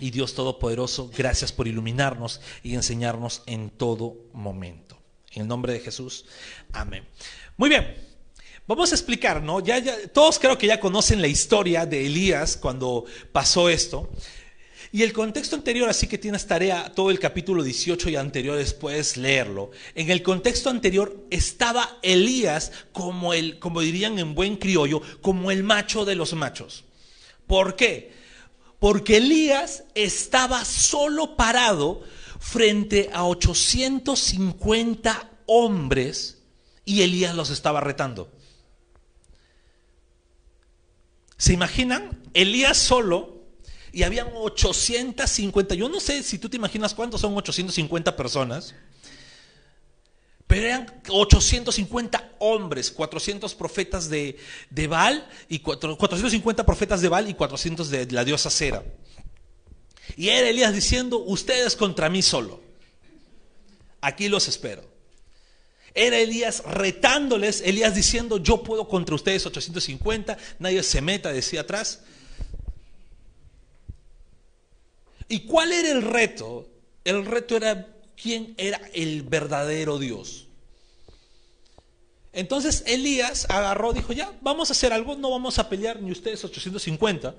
Y 0.00 0.10
Dios 0.10 0.34
Todopoderoso, 0.34 1.10
gracias 1.16 1.52
por 1.52 1.68
iluminarnos 1.68 2.40
y 2.64 2.74
enseñarnos 2.74 3.42
en 3.46 3.70
todo 3.70 4.16
momento. 4.32 4.98
En 5.30 5.42
el 5.42 5.48
nombre 5.48 5.72
de 5.72 5.80
Jesús, 5.80 6.26
amén. 6.72 7.06
Muy 7.56 7.68
bien, 7.68 7.94
vamos 8.66 8.90
a 8.90 8.96
explicar, 8.96 9.40
¿no? 9.40 9.60
Ya, 9.60 9.78
ya, 9.78 10.08
todos 10.08 10.40
creo 10.40 10.58
que 10.58 10.66
ya 10.66 10.80
conocen 10.80 11.22
la 11.22 11.28
historia 11.28 11.86
de 11.86 12.06
Elías 12.06 12.56
cuando 12.56 13.04
pasó 13.30 13.68
esto. 13.68 14.10
Y 14.94 15.02
el 15.02 15.12
contexto 15.12 15.56
anterior, 15.56 15.88
así 15.88 16.06
que 16.06 16.18
tienes 16.18 16.46
tarea, 16.46 16.92
todo 16.94 17.10
el 17.10 17.18
capítulo 17.18 17.64
18 17.64 18.10
y 18.10 18.14
anteriores 18.14 18.74
puedes 18.74 19.16
leerlo. 19.16 19.72
En 19.96 20.08
el 20.08 20.22
contexto 20.22 20.70
anterior 20.70 21.26
estaba 21.30 21.98
Elías 22.00 22.70
como 22.92 23.34
el, 23.34 23.58
como 23.58 23.80
dirían 23.80 24.20
en 24.20 24.36
buen 24.36 24.56
criollo, 24.56 25.02
como 25.20 25.50
el 25.50 25.64
macho 25.64 26.04
de 26.04 26.14
los 26.14 26.34
machos. 26.34 26.84
¿Por 27.48 27.74
qué? 27.74 28.12
Porque 28.78 29.16
Elías 29.16 29.82
estaba 29.96 30.64
solo 30.64 31.34
parado 31.34 32.02
frente 32.38 33.10
a 33.12 33.24
850 33.24 35.28
hombres 35.46 36.38
y 36.84 37.02
Elías 37.02 37.34
los 37.34 37.50
estaba 37.50 37.80
retando. 37.80 38.30
¿Se 41.36 41.52
imaginan? 41.52 42.22
Elías 42.32 42.76
solo 42.76 43.33
y 43.94 44.02
habían 44.02 44.28
850, 44.34 45.76
yo 45.76 45.88
no 45.88 46.00
sé 46.00 46.24
si 46.24 46.38
tú 46.38 46.48
te 46.48 46.56
imaginas 46.56 46.94
cuántos 46.94 47.20
son 47.20 47.36
850 47.36 48.16
personas, 48.16 48.74
pero 50.48 50.66
eran 50.66 51.00
850 51.08 52.32
hombres, 52.40 52.90
400 52.90 53.54
profetas 53.54 54.10
de, 54.10 54.36
de 54.70 54.86
Baal, 54.88 55.24
y 55.48 55.60
450 55.60 56.66
profetas 56.66 57.02
de 57.02 57.08
Baal 57.08 57.28
y 57.28 57.34
400 57.34 57.88
de 57.88 58.06
la 58.10 58.24
diosa 58.24 58.50
Cera. 58.50 58.82
Y 60.16 60.28
era 60.30 60.48
Elías 60.48 60.74
diciendo, 60.74 61.18
ustedes 61.18 61.76
contra 61.76 62.10
mí 62.10 62.20
solo. 62.20 62.60
Aquí 64.00 64.28
los 64.28 64.48
espero. 64.48 64.82
Era 65.94 66.18
Elías 66.18 66.64
retándoles, 66.66 67.60
Elías 67.60 67.94
diciendo, 67.94 68.38
yo 68.38 68.64
puedo 68.64 68.88
contra 68.88 69.14
ustedes 69.14 69.46
850, 69.46 70.36
nadie 70.58 70.82
se 70.82 71.00
meta, 71.00 71.32
decía 71.32 71.60
atrás. 71.60 72.00
¿Y 75.28 75.40
cuál 75.40 75.72
era 75.72 75.90
el 75.90 76.02
reto? 76.02 76.68
El 77.04 77.24
reto 77.24 77.56
era 77.56 77.88
quién 78.16 78.54
era 78.56 78.80
el 78.92 79.22
verdadero 79.22 79.98
Dios. 79.98 80.48
Entonces 82.32 82.82
Elías 82.86 83.46
agarró, 83.48 83.92
dijo, 83.92 84.12
ya, 84.12 84.32
vamos 84.40 84.68
a 84.70 84.72
hacer 84.72 84.92
algo, 84.92 85.14
no 85.14 85.30
vamos 85.30 85.58
a 85.58 85.68
pelear 85.68 86.02
ni 86.02 86.10
ustedes 86.10 86.44
850, 86.44 87.34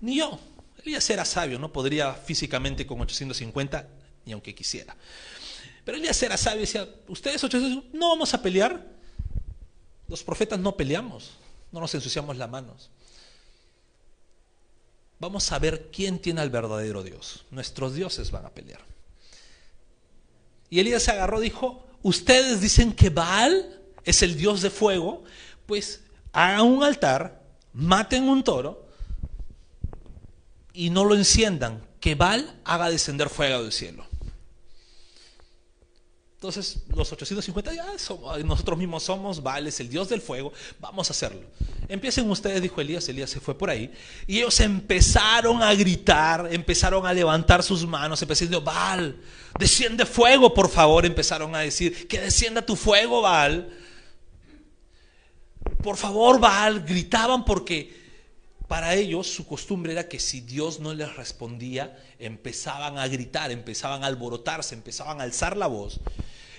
ni 0.00 0.18
yo. 0.18 0.38
Elías 0.84 1.10
era 1.10 1.24
sabio, 1.24 1.58
no 1.58 1.72
podría 1.72 2.14
físicamente 2.14 2.86
con 2.86 3.00
850, 3.00 3.88
ni 4.24 4.32
aunque 4.32 4.54
quisiera. 4.54 4.96
Pero 5.84 5.98
Elías 5.98 6.22
era 6.22 6.36
sabio 6.36 6.60
decía, 6.60 6.88
ustedes 7.08 7.42
850, 7.42 7.98
no 7.98 8.10
vamos 8.10 8.32
a 8.32 8.40
pelear. 8.40 8.86
Los 10.06 10.22
profetas 10.22 10.58
no 10.58 10.76
peleamos, 10.76 11.32
no 11.72 11.80
nos 11.80 11.94
ensuciamos 11.94 12.36
las 12.36 12.48
manos. 12.48 12.90
Vamos 15.20 15.50
a 15.50 15.58
ver 15.58 15.90
quién 15.92 16.18
tiene 16.18 16.40
al 16.40 16.50
verdadero 16.50 17.02
Dios. 17.02 17.44
Nuestros 17.50 17.94
dioses 17.94 18.30
van 18.30 18.46
a 18.46 18.50
pelear. 18.50 18.80
Y 20.70 20.80
Elías 20.80 21.02
se 21.02 21.10
agarró 21.10 21.40
dijo, 21.40 21.86
ustedes 22.02 22.60
dicen 22.60 22.92
que 22.92 23.10
Baal 23.10 23.80
es 24.04 24.22
el 24.22 24.36
dios 24.36 24.62
de 24.62 24.70
fuego, 24.70 25.24
pues 25.66 26.02
hagan 26.32 26.62
un 26.62 26.84
altar, 26.84 27.42
maten 27.72 28.28
un 28.28 28.44
toro 28.44 28.86
y 30.72 30.90
no 30.90 31.04
lo 31.04 31.14
enciendan, 31.14 31.82
que 32.00 32.14
Baal 32.14 32.60
haga 32.64 32.90
descender 32.90 33.28
fuego 33.28 33.62
del 33.62 33.72
cielo. 33.72 34.07
Entonces, 36.38 36.84
los 36.94 37.10
850, 37.10 37.74
ya 37.74 37.84
nosotros 38.44 38.78
mismos 38.78 39.02
somos, 39.02 39.42
vale, 39.42 39.70
es 39.70 39.80
el 39.80 39.88
Dios 39.88 40.08
del 40.08 40.20
fuego, 40.20 40.52
vamos 40.78 41.10
a 41.10 41.12
hacerlo. 41.12 41.42
Empiecen 41.88 42.30
ustedes, 42.30 42.62
dijo 42.62 42.80
Elías, 42.80 43.08
Elías 43.08 43.28
se 43.28 43.40
fue 43.40 43.58
por 43.58 43.70
ahí, 43.70 43.92
y 44.24 44.38
ellos 44.38 44.60
empezaron 44.60 45.60
a 45.60 45.74
gritar, 45.74 46.46
empezaron 46.52 47.04
a 47.06 47.12
levantar 47.12 47.64
sus 47.64 47.84
manos, 47.84 48.22
empezaron 48.22 48.54
a 48.54 48.56
decir, 48.56 48.64
Baal, 48.64 49.16
desciende 49.58 50.06
fuego, 50.06 50.54
por 50.54 50.70
favor, 50.70 51.04
empezaron 51.04 51.56
a 51.56 51.58
decir, 51.58 52.06
que 52.06 52.20
descienda 52.20 52.64
tu 52.64 52.76
fuego, 52.76 53.20
Baal. 53.20 53.76
Por 55.82 55.96
favor, 55.96 56.38
Baal, 56.38 56.84
gritaban 56.84 57.44
porque 57.44 58.07
para 58.68 58.94
ellos 58.94 59.26
su 59.26 59.46
costumbre 59.46 59.92
era 59.92 60.08
que 60.08 60.20
si 60.20 60.42
Dios 60.42 60.78
no 60.78 60.92
les 60.92 61.16
respondía, 61.16 61.98
empezaban 62.18 62.98
a 62.98 63.08
gritar, 63.08 63.50
empezaban 63.50 64.04
a 64.04 64.06
alborotarse, 64.08 64.74
empezaban 64.74 65.20
a 65.20 65.24
alzar 65.24 65.56
la 65.56 65.66
voz. 65.66 66.00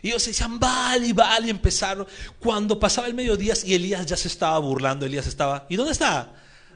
Y 0.01 0.07
ellos 0.09 0.25
decían, 0.25 0.59
vale, 0.59 1.13
vale, 1.13 1.47
y 1.47 1.49
empezaron. 1.51 2.07
Cuando 2.39 2.79
pasaba 2.79 3.07
el 3.07 3.13
mediodía 3.13 3.53
y 3.63 3.75
Elías 3.75 4.07
ya 4.07 4.17
se 4.17 4.27
estaba 4.27 4.57
burlando, 4.57 5.05
Elías 5.05 5.27
estaba, 5.27 5.67
¿y 5.69 5.75
dónde 5.75 5.91
está? 5.91 6.33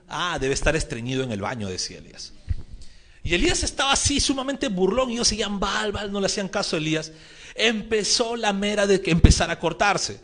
Ah, 0.08 0.38
debe 0.40 0.54
estar 0.54 0.76
estreñido 0.76 1.24
en 1.24 1.32
el 1.32 1.42
baño, 1.42 1.68
decía 1.68 1.98
Elías. 1.98 2.34
Y 3.24 3.34
Elías 3.34 3.64
estaba 3.64 3.94
así, 3.94 4.20
sumamente 4.20 4.68
burlón, 4.68 5.10
y 5.10 5.14
ellos 5.14 5.30
seguían, 5.30 5.60
val, 5.60 5.92
val, 5.94 6.12
no 6.12 6.20
le 6.20 6.28
hacían 6.28 6.48
caso 6.48 6.76
a 6.76 6.80
Elías. 6.80 7.12
Empezó 7.56 8.36
la 8.36 8.54
mera 8.54 8.86
de 8.86 9.02
que 9.02 9.10
empezara 9.10 9.54
a 9.54 9.60
cortarse. 9.60 10.20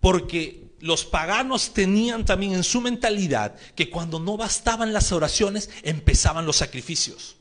Porque 0.00 0.63
los 0.84 1.06
paganos 1.06 1.72
tenían 1.72 2.26
también 2.26 2.52
en 2.52 2.62
su 2.62 2.82
mentalidad 2.82 3.54
que 3.74 3.88
cuando 3.88 4.20
no 4.20 4.36
bastaban 4.36 4.92
las 4.92 5.12
oraciones, 5.12 5.70
empezaban 5.82 6.44
los 6.44 6.56
sacrificios. 6.56 7.36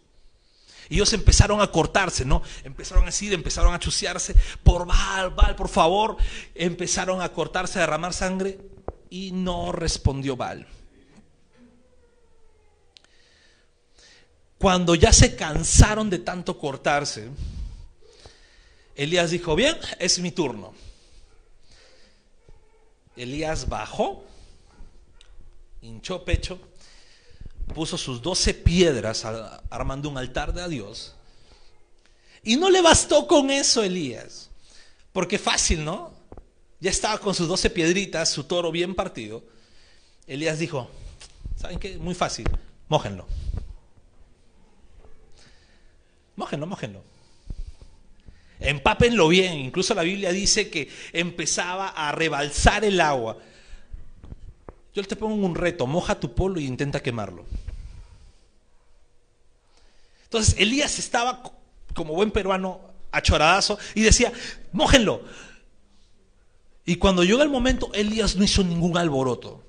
Ellos 0.89 1.11
empezaron 1.11 1.59
a 1.59 1.67
cortarse, 1.67 2.23
¿no? 2.23 2.41
Empezaron 2.63 3.05
así, 3.05 3.33
empezaron 3.33 3.73
a 3.73 3.79
chucearse. 3.79 4.33
Por 4.63 4.85
Baal, 4.85 5.31
Baal, 5.31 5.57
por 5.57 5.67
favor. 5.67 6.15
Empezaron 6.55 7.21
a 7.21 7.33
cortarse, 7.33 7.79
a 7.79 7.81
derramar 7.81 8.13
sangre. 8.13 8.59
Y 9.09 9.31
no 9.33 9.73
respondió 9.73 10.37
Baal. 10.37 10.65
Cuando 14.57 14.95
ya 14.95 15.11
se 15.11 15.35
cansaron 15.35 16.09
de 16.09 16.19
tanto 16.19 16.57
cortarse, 16.57 17.29
Elías 18.95 19.31
dijo, 19.31 19.53
bien, 19.53 19.75
es 19.99 20.19
mi 20.19 20.31
turno 20.31 20.73
Elías 23.15 23.69
bajó, 23.69 24.23
hinchó 25.81 26.23
pecho, 26.23 26.59
puso 27.73 27.97
sus 27.97 28.21
doce 28.21 28.53
piedras 28.53 29.25
armando 29.69 30.09
un 30.09 30.17
altar 30.17 30.53
de 30.53 30.67
Dios. 30.67 31.15
Y 32.43 32.57
no 32.57 32.69
le 32.69 32.81
bastó 32.81 33.27
con 33.27 33.49
eso 33.49 33.83
Elías, 33.83 34.49
porque 35.11 35.37
fácil, 35.37 35.85
¿no? 35.85 36.11
Ya 36.79 36.91
estaba 36.91 37.17
con 37.17 37.33
sus 37.33 37.47
doce 37.47 37.69
piedritas, 37.69 38.29
su 38.29 38.43
toro 38.43 38.71
bien 38.71 38.95
partido. 38.95 39.43
Elías 40.27 40.59
dijo, 40.59 40.89
¿saben 41.55 41.79
qué? 41.79 41.97
Muy 41.97 42.15
fácil, 42.15 42.49
mójenlo. 42.89 43.25
Mójenlo, 46.35 46.67
mójenlo. 46.67 47.12
Empápenlo 48.63 49.27
bien. 49.27 49.59
Incluso 49.59 49.93
la 49.93 50.03
Biblia 50.03 50.31
dice 50.31 50.69
que 50.69 50.89
empezaba 51.11 51.89
a 51.89 52.11
rebalsar 52.11 52.85
el 52.85 52.99
agua. 53.01 53.37
Yo 54.93 55.03
te 55.03 55.15
pongo 55.15 55.45
un 55.45 55.55
reto, 55.55 55.87
moja 55.87 56.19
tu 56.19 56.33
polo 56.33 56.59
y 56.59 56.65
intenta 56.65 57.01
quemarlo. 57.01 57.45
Entonces 60.23 60.55
Elías 60.57 60.97
estaba 60.99 61.43
como 61.93 62.13
buen 62.13 62.31
peruano 62.31 62.81
achoradazo 63.11 63.77
y 63.95 64.01
decía, 64.01 64.31
mójenlo. 64.71 65.21
Y 66.85 66.97
cuando 66.97 67.23
llegó 67.23 67.41
el 67.41 67.49
momento, 67.49 67.91
Elías 67.93 68.35
no 68.35 68.43
hizo 68.43 68.63
ningún 68.63 68.97
alboroto. 68.97 69.63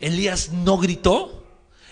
Elías 0.00 0.50
no 0.52 0.78
gritó, 0.78 1.37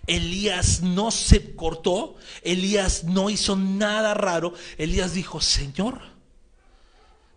Elías 0.07 0.83
no 0.83 1.11
se 1.11 1.55
cortó, 1.55 2.17
Elías 2.43 3.05
no 3.05 3.29
hizo 3.29 3.57
nada 3.57 4.15
raro. 4.15 4.55
Elías 4.79 5.15
dijo, 5.15 5.41
Señor, 5.41 6.01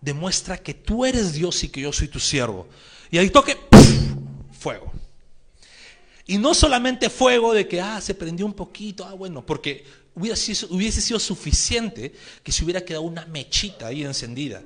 demuestra 0.01 0.57
que 0.57 0.73
tú 0.73 1.05
eres 1.05 1.33
Dios 1.33 1.63
y 1.63 1.69
que 1.69 1.81
yo 1.81 1.91
soy 1.91 2.07
tu 2.07 2.19
siervo. 2.19 2.67
Y 3.09 3.17
ahí 3.17 3.29
toque, 3.29 3.57
fuego. 4.51 4.91
Y 6.27 6.37
no 6.37 6.53
solamente 6.53 7.09
fuego 7.09 7.53
de 7.53 7.67
que, 7.67 7.81
ah, 7.81 7.99
se 7.99 8.13
prendió 8.13 8.45
un 8.45 8.53
poquito, 8.53 9.03
ah, 9.03 9.13
bueno, 9.13 9.43
porque 9.43 9.83
hubiese 10.13 10.53
sido, 10.53 10.75
hubiese 10.75 11.01
sido 11.01 11.19
suficiente 11.19 12.13
que 12.43 12.51
se 12.51 12.63
hubiera 12.63 12.85
quedado 12.85 13.03
una 13.03 13.25
mechita 13.25 13.87
ahí 13.87 14.03
encendida. 14.03 14.61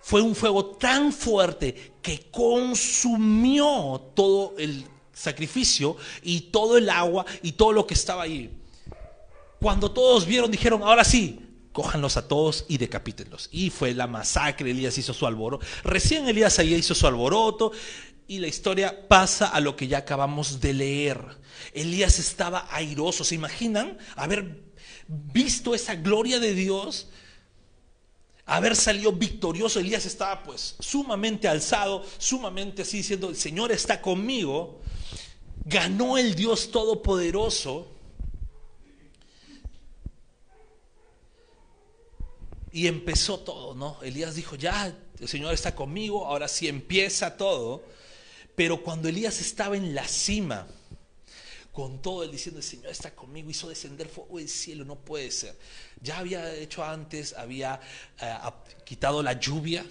Fue 0.00 0.22
un 0.22 0.34
fuego 0.34 0.64
tan 0.76 1.12
fuerte 1.12 1.92
que 2.00 2.30
consumió 2.30 4.12
todo 4.14 4.54
el 4.56 4.86
sacrificio 5.16 5.96
y 6.22 6.40
todo 6.40 6.76
el 6.76 6.90
agua 6.90 7.24
y 7.42 7.52
todo 7.52 7.72
lo 7.72 7.86
que 7.86 7.94
estaba 7.94 8.22
ahí. 8.22 8.50
Cuando 9.60 9.90
todos 9.90 10.26
vieron, 10.26 10.50
dijeron, 10.50 10.82
ahora 10.82 11.04
sí, 11.04 11.40
cójanlos 11.72 12.16
a 12.16 12.28
todos 12.28 12.66
y 12.68 12.76
decapítenlos. 12.76 13.48
Y 13.50 13.70
fue 13.70 13.94
la 13.94 14.06
masacre, 14.06 14.70
Elías 14.70 14.98
hizo 14.98 15.14
su 15.14 15.26
alboroto. 15.26 15.64
Recién 15.82 16.28
Elías 16.28 16.58
hizo 16.58 16.94
su 16.94 17.06
alboroto 17.06 17.72
y 18.28 18.38
la 18.38 18.46
historia 18.46 19.08
pasa 19.08 19.48
a 19.48 19.60
lo 19.60 19.74
que 19.74 19.88
ya 19.88 19.98
acabamos 19.98 20.60
de 20.60 20.74
leer. 20.74 21.20
Elías 21.72 22.18
estaba 22.18 22.68
airoso, 22.70 23.24
¿se 23.24 23.34
imaginan 23.34 23.96
haber 24.16 24.62
visto 25.08 25.74
esa 25.74 25.94
gloria 25.94 26.38
de 26.38 26.54
Dios? 26.54 27.08
haber 28.48 28.76
salido 28.76 29.10
victorioso. 29.10 29.80
Elías 29.80 30.06
estaba 30.06 30.44
pues 30.44 30.76
sumamente 30.78 31.48
alzado, 31.48 32.04
sumamente 32.16 32.82
así 32.82 32.98
diciendo, 32.98 33.28
el 33.28 33.34
Señor 33.34 33.72
está 33.72 34.00
conmigo 34.00 34.80
ganó 35.66 36.16
el 36.16 36.34
Dios 36.34 36.70
Todopoderoso. 36.70 37.92
Y 42.72 42.86
empezó 42.86 43.40
todo, 43.40 43.74
¿no? 43.74 43.98
Elías 44.02 44.34
dijo, 44.34 44.54
ya, 44.54 44.94
el 45.18 45.28
Señor 45.28 45.54
está 45.54 45.74
conmigo, 45.74 46.26
ahora 46.26 46.46
sí 46.46 46.68
empieza 46.68 47.36
todo. 47.36 47.82
Pero 48.54 48.82
cuando 48.82 49.08
Elías 49.08 49.40
estaba 49.40 49.76
en 49.76 49.94
la 49.94 50.06
cima, 50.06 50.66
con 51.72 52.00
todo 52.00 52.22
él 52.22 52.30
diciendo, 52.30 52.60
el 52.60 52.64
Señor 52.64 52.90
está 52.90 53.14
conmigo, 53.14 53.50
hizo 53.50 53.68
descender 53.68 54.08
fuego 54.08 54.38
del 54.38 54.48
cielo, 54.48 54.84
no 54.84 54.96
puede 54.96 55.30
ser. 55.30 55.58
Ya 56.02 56.18
había 56.18 56.54
hecho 56.54 56.84
antes, 56.84 57.32
había 57.32 57.80
eh, 58.20 58.36
quitado 58.84 59.22
la 59.22 59.32
lluvia, 59.34 59.84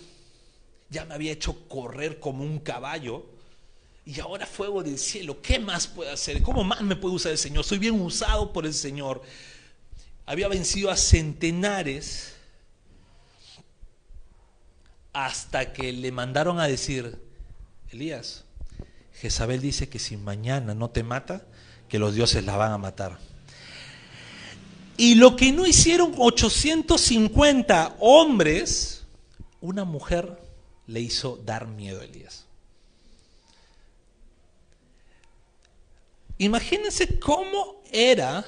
ya 0.89 1.05
me 1.05 1.15
había 1.15 1.31
hecho 1.31 1.67
correr 1.67 2.19
como 2.19 2.43
un 2.43 2.59
caballo 2.59 3.34
y 4.05 4.19
ahora 4.19 4.45
fuego 4.45 4.83
del 4.83 4.99
cielo, 4.99 5.41
¿qué 5.41 5.57
más 5.57 5.87
puede 5.87 6.11
hacer? 6.11 6.43
¿Cómo 6.43 6.63
más 6.63 6.81
me 6.81 6.95
puede 6.95 7.15
usar 7.15 7.31
el 7.31 7.39
Señor? 7.39 7.63
Soy 7.63 7.79
bien 7.79 7.99
usado 7.99 8.53
por 8.53 8.67
el 8.67 8.73
Señor. 8.73 9.23
Había 10.27 10.47
vencido 10.47 10.91
a 10.91 10.97
centenares 10.97 12.35
hasta 15.11 15.73
que 15.73 15.91
le 15.91 16.11
mandaron 16.11 16.59
a 16.59 16.67
decir, 16.67 17.17
Elías, 17.89 18.43
Jezabel 19.13 19.61
dice 19.61 19.89
que 19.89 19.97
si 19.97 20.17
mañana 20.17 20.75
no 20.75 20.91
te 20.91 21.01
mata, 21.01 21.43
que 21.89 21.97
los 21.97 22.13
dioses 22.13 22.45
la 22.45 22.57
van 22.57 22.73
a 22.73 22.77
matar. 22.77 23.17
Y 24.97 25.15
lo 25.15 25.35
que 25.35 25.51
no 25.51 25.65
hicieron 25.65 26.13
850 26.15 27.95
hombres, 27.99 29.05
una 29.61 29.83
mujer 29.83 30.37
le 30.85 31.01
hizo 31.01 31.37
dar 31.37 31.67
miedo 31.67 32.01
a 32.01 32.03
Elías. 32.03 32.45
Imagínense 36.37 37.19
cómo 37.19 37.81
era 37.91 38.45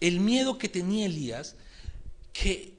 el 0.00 0.20
miedo 0.20 0.58
que 0.58 0.68
tenía 0.68 1.06
Elías, 1.06 1.56
que, 2.32 2.74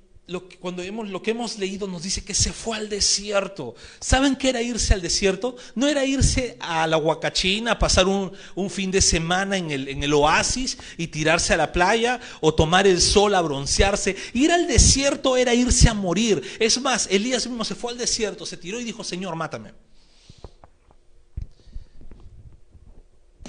cuando 0.60 0.84
hemos, 0.84 1.10
lo 1.10 1.22
que 1.22 1.32
hemos 1.32 1.58
leído 1.58 1.88
nos 1.88 2.04
dice 2.04 2.24
que 2.24 2.34
se 2.34 2.54
fue 2.54 2.78
al 2.78 2.90
desierto. 2.90 3.76
¿Saben 4.00 4.36
qué 4.36 4.50
era 4.50 4.62
irse 4.62 4.94
al 4.94 5.02
desierto? 5.02 5.56
No 5.76 5.88
era 5.88 6.06
irse 6.06 6.58
a 6.60 6.86
la 6.86 6.98
Huacachina, 6.98 7.80
pasar 7.80 8.08
un, 8.08 8.32
un 8.56 8.70
fin 8.70 8.92
de 8.92 9.02
semana 9.02 9.58
en 9.58 9.72
el, 9.72 9.88
en 9.88 10.04
el, 10.04 10.14
oasis 10.14 10.78
y 10.98 11.08
tirarse 11.08 11.54
a 11.54 11.58
la 11.58 11.72
playa 11.72 12.20
o 12.42 12.54
tomar 12.54 12.86
el 12.88 13.02
sol 13.02 13.34
a 13.36 13.42
broncearse. 13.42 14.16
Ir 14.34 14.52
al 14.52 14.68
desierto 14.68 15.36
era 15.36 15.54
irse 15.54 15.90
a 15.90 15.94
morir. 15.94 16.42
Es 16.60 16.80
más, 16.80 17.08
Elías 17.10 17.48
mismo 17.48 17.66
se 17.66 17.76
fue 17.76 17.92
al 17.92 17.98
desierto, 17.98 18.46
se 18.46 18.58
tiró 18.58 18.80
y 18.80 18.84
dijo, 18.84 19.04
Señor, 19.04 19.36
mátame. 19.36 19.74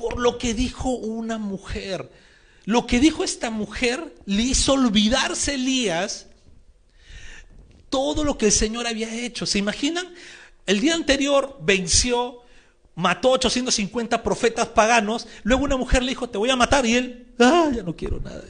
Por 0.01 0.19
lo 0.19 0.39
que 0.39 0.55
dijo 0.55 0.91
una 0.91 1.37
mujer. 1.37 2.11
Lo 2.65 2.87
que 2.87 3.01
dijo 3.01 3.23
esta 3.23 3.51
mujer 3.51 4.15
le 4.25 4.43
hizo 4.43 4.73
olvidarse 4.73 5.55
Elías 5.55 6.27
todo 7.91 8.25
lo 8.25 8.39
que 8.39 8.47
el 8.47 8.53
Señor 8.53 8.87
había 8.87 9.13
hecho. 9.15 9.45
¿Se 9.45 9.59
imaginan? 9.59 10.07
El 10.65 10.81
día 10.81 10.95
anterior 10.95 11.59
venció, 11.61 12.39
mató 12.95 13.33
850 13.33 14.23
profetas 14.23 14.69
paganos, 14.69 15.27
luego 15.43 15.65
una 15.65 15.77
mujer 15.77 16.03
le 16.03 16.11
dijo, 16.11 16.31
te 16.31 16.39
voy 16.39 16.49
a 16.49 16.57
matar, 16.57 16.87
y 16.87 16.95
él, 16.95 17.35
ah, 17.39 17.71
ya 17.75 17.83
no 17.83 17.95
quiero 17.95 18.21
nada. 18.21 18.43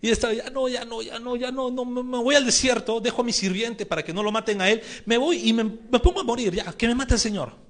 Y 0.00 0.10
estaba, 0.10 0.32
ya 0.32 0.48
no, 0.50 0.68
ya 0.68 0.84
no, 0.84 1.02
ya 1.02 1.18
no, 1.18 1.36
ya 1.36 1.50
no, 1.50 1.70
no, 1.70 1.84
me 1.84 2.18
voy 2.18 2.36
al 2.36 2.46
desierto, 2.46 3.00
dejo 3.00 3.22
a 3.22 3.24
mi 3.24 3.32
sirviente 3.32 3.84
para 3.84 4.02
que 4.02 4.12
no 4.12 4.22
lo 4.22 4.30
maten 4.30 4.60
a 4.60 4.70
él, 4.70 4.82
me 5.06 5.18
voy 5.18 5.48
y 5.48 5.52
me, 5.52 5.64
me 5.64 5.98
pongo 5.98 6.20
a 6.20 6.24
morir, 6.24 6.54
ya, 6.54 6.72
que 6.72 6.86
me 6.86 6.94
mate 6.94 7.14
el 7.14 7.20
Señor. 7.20 7.63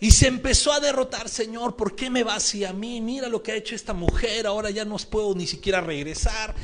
Y 0.00 0.10
se 0.10 0.26
empezó 0.26 0.72
a 0.72 0.80
derrotar, 0.80 1.28
Señor, 1.28 1.76
¿por 1.76 1.94
qué 1.94 2.10
me 2.10 2.24
va 2.24 2.34
así 2.34 2.64
a 2.64 2.72
mí? 2.72 3.00
Mira 3.00 3.28
lo 3.28 3.42
que 3.42 3.52
ha 3.52 3.56
hecho 3.56 3.74
esta 3.74 3.92
mujer, 3.92 4.46
ahora 4.46 4.70
ya 4.70 4.84
no 4.84 4.96
puedo 4.98 5.34
ni 5.34 5.46
siquiera 5.46 5.80
regresar. 5.80 6.54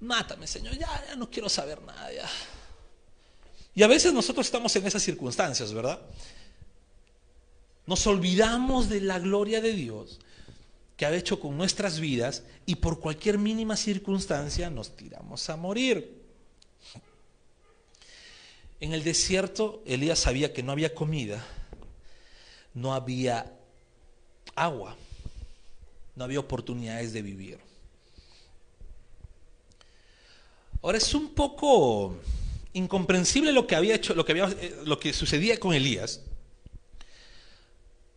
Mátame, 0.00 0.46
Señor, 0.46 0.76
ya, 0.78 1.04
ya 1.06 1.16
no 1.16 1.30
quiero 1.30 1.48
saber 1.48 1.82
nada. 1.82 2.12
Ya. 2.12 2.28
Y 3.74 3.82
a 3.82 3.86
veces 3.86 4.12
nosotros 4.12 4.46
estamos 4.46 4.74
en 4.76 4.86
esas 4.86 5.02
circunstancias, 5.02 5.72
¿verdad? 5.72 6.00
Nos 7.86 8.06
olvidamos 8.06 8.88
de 8.88 9.00
la 9.00 9.18
gloria 9.18 9.60
de 9.60 9.72
Dios 9.72 10.20
que 10.96 11.06
ha 11.06 11.14
hecho 11.14 11.40
con 11.40 11.56
nuestras 11.56 11.98
vidas 11.98 12.44
y 12.66 12.76
por 12.76 13.00
cualquier 13.00 13.38
mínima 13.38 13.76
circunstancia 13.76 14.70
nos 14.70 14.96
tiramos 14.96 15.50
a 15.50 15.56
morir. 15.56 16.22
En 18.80 18.92
el 18.92 19.02
desierto 19.02 19.82
Elías 19.86 20.20
sabía 20.20 20.52
que 20.52 20.62
no 20.62 20.72
había 20.72 20.94
comida 20.94 21.44
no 22.74 22.92
había 22.92 23.52
agua, 24.54 24.96
no 26.16 26.24
había 26.24 26.40
oportunidades 26.40 27.12
de 27.12 27.22
vivir. 27.22 27.58
Ahora 30.82 30.98
es 30.98 31.14
un 31.14 31.30
poco 31.30 32.16
incomprensible 32.74 33.52
lo 33.52 33.66
que 33.66 33.76
había 33.76 33.94
hecho, 33.94 34.14
lo 34.14 34.24
que, 34.24 34.32
había, 34.32 34.48
eh, 34.60 34.76
lo 34.84 35.00
que 35.00 35.12
sucedía 35.12 35.58
con 35.58 35.72
Elías, 35.72 36.20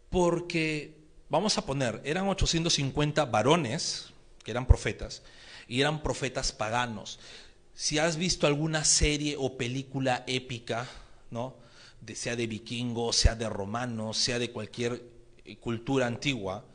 porque, 0.09 0.95
vamos 1.29 1.57
a 1.57 1.65
poner, 1.65 2.01
eran 2.03 2.27
850 2.27 3.25
varones 3.25 4.07
que 4.43 4.51
eran 4.51 4.65
profetas, 4.65 5.21
y 5.67 5.81
eran 5.81 6.01
profetas 6.01 6.51
paganos. 6.51 7.19
Si 7.73 7.99
has 7.99 8.17
visto 8.17 8.47
alguna 8.47 8.83
serie 8.83 9.35
o 9.37 9.57
película 9.57 10.23
épica, 10.25 10.89
¿no? 11.29 11.55
Sea 12.13 12.35
de 12.35 12.47
vikingos, 12.47 13.15
sea 13.15 13.35
de 13.35 13.49
romanos, 13.49 14.17
sea 14.17 14.39
de 14.39 14.51
cualquier 14.51 15.03
eh, 15.45 15.57
cultura 15.57 16.07
antigua, 16.07 16.65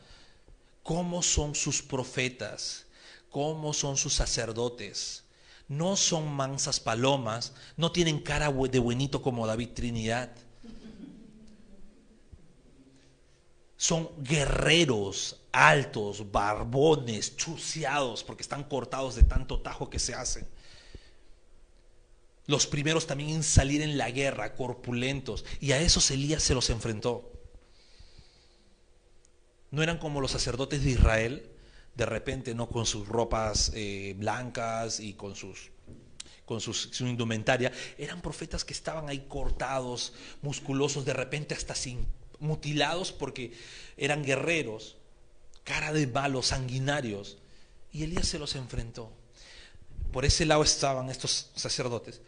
cómo 0.83 1.23
son 1.23 1.55
sus 1.55 1.83
profetas, 1.83 2.87
cómo 3.31 3.73
son 3.73 3.97
sus 3.97 4.15
sacerdotes. 4.15 5.25
No 5.69 5.97
son 5.97 6.31
mansas 6.33 6.81
palomas, 6.81 7.55
no 7.77 7.93
tienen 7.93 8.21
cara 8.21 8.53
de 8.53 8.79
buenito 8.79 9.23
como 9.23 9.47
David 9.47 9.71
Trinidad. 9.75 10.31
Son 13.77 14.11
guerreros 14.19 15.41
altos, 15.53 16.31
barbones, 16.31 17.37
chuceados, 17.37 18.25
porque 18.25 18.43
están 18.43 18.65
cortados 18.65 19.15
de 19.15 19.23
tanto 19.23 19.61
tajo 19.61 19.91
que 19.91 19.99
se 19.99 20.15
hacen. 20.15 20.47
Los 22.47 22.67
primeros 22.67 23.07
también 23.07 23.31
en 23.31 23.43
salir 23.43 23.83
en 23.83 23.97
la 23.97 24.11
guerra, 24.11 24.55
corpulentos. 24.55 25.45
Y 25.61 25.73
a 25.73 25.81
esos 25.81 26.11
Elías 26.11 26.43
se 26.43 26.55
los 26.55 26.71
enfrentó. 26.71 27.31
No 29.71 29.83
eran 29.83 29.99
como 29.99 30.21
los 30.21 30.33
sacerdotes 30.33 30.85
de 30.85 30.91
Israel, 30.91 31.51
de 31.95 32.07
repente, 32.07 32.55
¿no? 32.55 32.69
Con 32.69 32.87
sus 32.87 33.07
ropas 33.07 33.73
eh, 33.75 34.15
blancas 34.19 35.01
y 35.01 35.15
con 35.15 35.37
sus 35.37 35.71
con 36.45 36.61
su 36.61 37.07
indumentaria, 37.07 37.73
eran 37.97 38.21
profetas 38.21 38.65
que 38.65 38.75
estaban 38.75 39.09
ahí 39.09 39.27
cortados, 39.29 40.13
musculosos, 40.43 41.05
de 41.05 41.15
repente 41.15 41.55
hasta 41.55 41.75
sin 41.75 42.07
mutilados 42.41 43.13
porque 43.13 43.53
eran 43.97 44.25
guerreros, 44.25 44.97
cara 45.65 45.93
de 45.93 46.07
malos, 46.07 46.49
sanguinarios. 46.49 47.39
Y 47.93 48.03
Elías 48.03 48.27
se 48.27 48.39
los 48.39 48.55
enfrentó. 48.57 49.13
Por 50.13 50.25
ese 50.25 50.45
lado 50.45 50.63
estaban 50.63 51.09
estos 51.09 51.51
sacerdotes. 51.55 52.21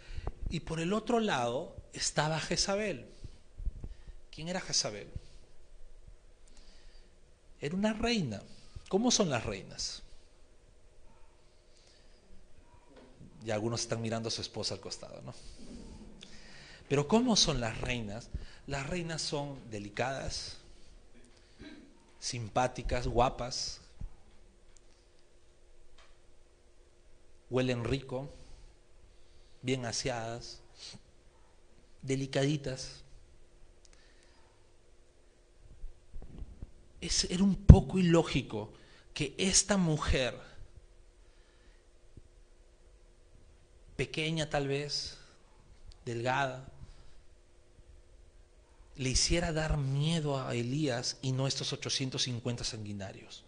Y 0.49 0.61
por 0.61 0.81
el 0.81 0.93
otro 0.93 1.21
lado 1.21 1.77
estaba 1.93 2.41
Jezabel. 2.41 3.07
¿Quién 4.31 4.49
era 4.49 4.61
Jezabel? 4.61 5.09
Era 7.61 7.75
una 7.75 7.93
reina. 7.93 8.43
¿Cómo 8.89 9.11
son 9.11 9.31
las 9.31 9.45
reinas? 9.45 10.03
Y 13.45 13.51
algunos 13.51 13.83
están 13.83 14.01
mirando 14.01 14.29
a 14.29 14.33
su 14.33 14.41
esposa 14.41 14.75
al 14.75 14.81
costado, 14.81 15.21
¿no? 15.23 15.35
Pero 16.89 17.07
¿cómo 17.07 17.37
son 17.37 17.61
las 17.61 17.81
reinas? 17.81 18.29
Las 18.67 18.87
reinas 18.87 19.21
son 19.21 19.59
delicadas, 19.71 20.57
simpáticas, 22.19 23.07
guapas, 23.07 23.81
huelen 27.55 27.85
rico, 27.85 28.35
bien 29.63 29.87
aseadas, 29.87 30.61
delicaditas. 32.03 33.05
Es, 37.01 37.31
era 37.31 37.45
un 37.45 37.55
poco 37.55 38.01
ilógico 38.01 38.73
que 39.15 39.37
esta 39.39 39.77
mujer, 39.77 40.37
pequeña 43.95 44.51
tal 44.51 44.67
vez, 44.67 45.17
delgada, 46.05 46.67
le 48.97 49.11
hiciera 49.11 49.53
dar 49.53 49.77
miedo 49.77 50.41
a 50.41 50.57
Elías 50.57 51.19
y 51.23 51.31
no 51.31 51.47
estos 51.47 51.73
850 51.73 52.65
sanguinarios. 52.65 53.45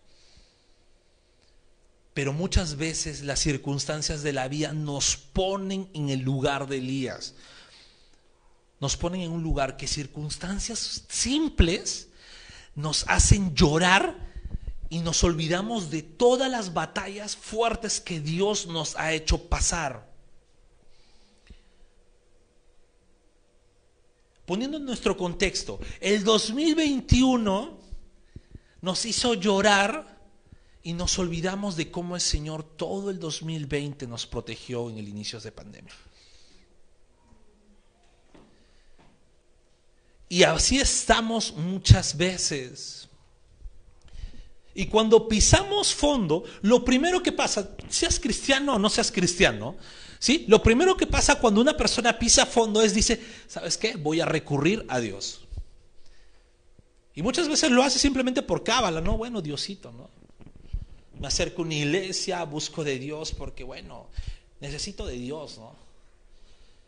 Pero 2.16 2.32
muchas 2.32 2.76
veces 2.76 3.24
las 3.24 3.40
circunstancias 3.40 4.22
de 4.22 4.32
la 4.32 4.48
vida 4.48 4.72
nos 4.72 5.18
ponen 5.18 5.90
en 5.92 6.08
el 6.08 6.20
lugar 6.20 6.66
de 6.66 6.78
Elías. 6.78 7.34
Nos 8.80 8.96
ponen 8.96 9.20
en 9.20 9.32
un 9.32 9.42
lugar 9.42 9.76
que 9.76 9.86
circunstancias 9.86 11.04
simples 11.10 12.08
nos 12.74 13.04
hacen 13.08 13.54
llorar 13.54 14.16
y 14.88 15.00
nos 15.00 15.22
olvidamos 15.24 15.90
de 15.90 16.00
todas 16.00 16.50
las 16.50 16.72
batallas 16.72 17.36
fuertes 17.36 18.00
que 18.00 18.18
Dios 18.18 18.66
nos 18.66 18.96
ha 18.96 19.12
hecho 19.12 19.36
pasar. 19.50 20.10
Poniendo 24.46 24.78
en 24.78 24.86
nuestro 24.86 25.18
contexto, 25.18 25.80
el 26.00 26.24
2021 26.24 27.78
nos 28.80 29.04
hizo 29.04 29.34
llorar 29.34 30.15
y 30.86 30.92
nos 30.92 31.18
olvidamos 31.18 31.74
de 31.74 31.90
cómo 31.90 32.14
el 32.14 32.20
Señor 32.20 32.62
todo 32.62 33.10
el 33.10 33.18
2020 33.18 34.06
nos 34.06 34.24
protegió 34.24 34.88
en 34.88 34.98
el 34.98 35.08
inicio 35.08 35.40
de 35.40 35.50
pandemia. 35.50 35.92
Y 40.28 40.44
así 40.44 40.78
estamos 40.78 41.54
muchas 41.54 42.16
veces. 42.16 43.08
Y 44.74 44.86
cuando 44.86 45.26
pisamos 45.26 45.92
fondo, 45.92 46.44
lo 46.62 46.84
primero 46.84 47.20
que 47.20 47.32
pasa, 47.32 47.68
seas 47.88 48.20
cristiano 48.20 48.76
o 48.76 48.78
no 48.78 48.88
seas 48.88 49.10
cristiano, 49.10 49.74
¿sí? 50.20 50.44
Lo 50.46 50.62
primero 50.62 50.96
que 50.96 51.08
pasa 51.08 51.40
cuando 51.40 51.60
una 51.60 51.76
persona 51.76 52.16
pisa 52.16 52.46
fondo 52.46 52.80
es 52.80 52.94
dice, 52.94 53.20
¿sabes 53.48 53.76
qué? 53.76 53.96
Voy 53.96 54.20
a 54.20 54.24
recurrir 54.24 54.86
a 54.88 55.00
Dios. 55.00 55.40
Y 57.12 57.22
muchas 57.22 57.48
veces 57.48 57.72
lo 57.72 57.82
hace 57.82 57.98
simplemente 57.98 58.40
por 58.40 58.62
cábala, 58.62 59.00
¿no? 59.00 59.18
Bueno, 59.18 59.42
Diosito, 59.42 59.90
¿no? 59.90 60.15
Me 61.20 61.28
acerco 61.28 61.62
a 61.62 61.64
una 61.64 61.74
iglesia, 61.74 62.44
busco 62.44 62.84
de 62.84 62.98
Dios 62.98 63.32
porque, 63.32 63.64
bueno, 63.64 64.08
necesito 64.60 65.06
de 65.06 65.14
Dios, 65.14 65.58
¿no? 65.58 65.72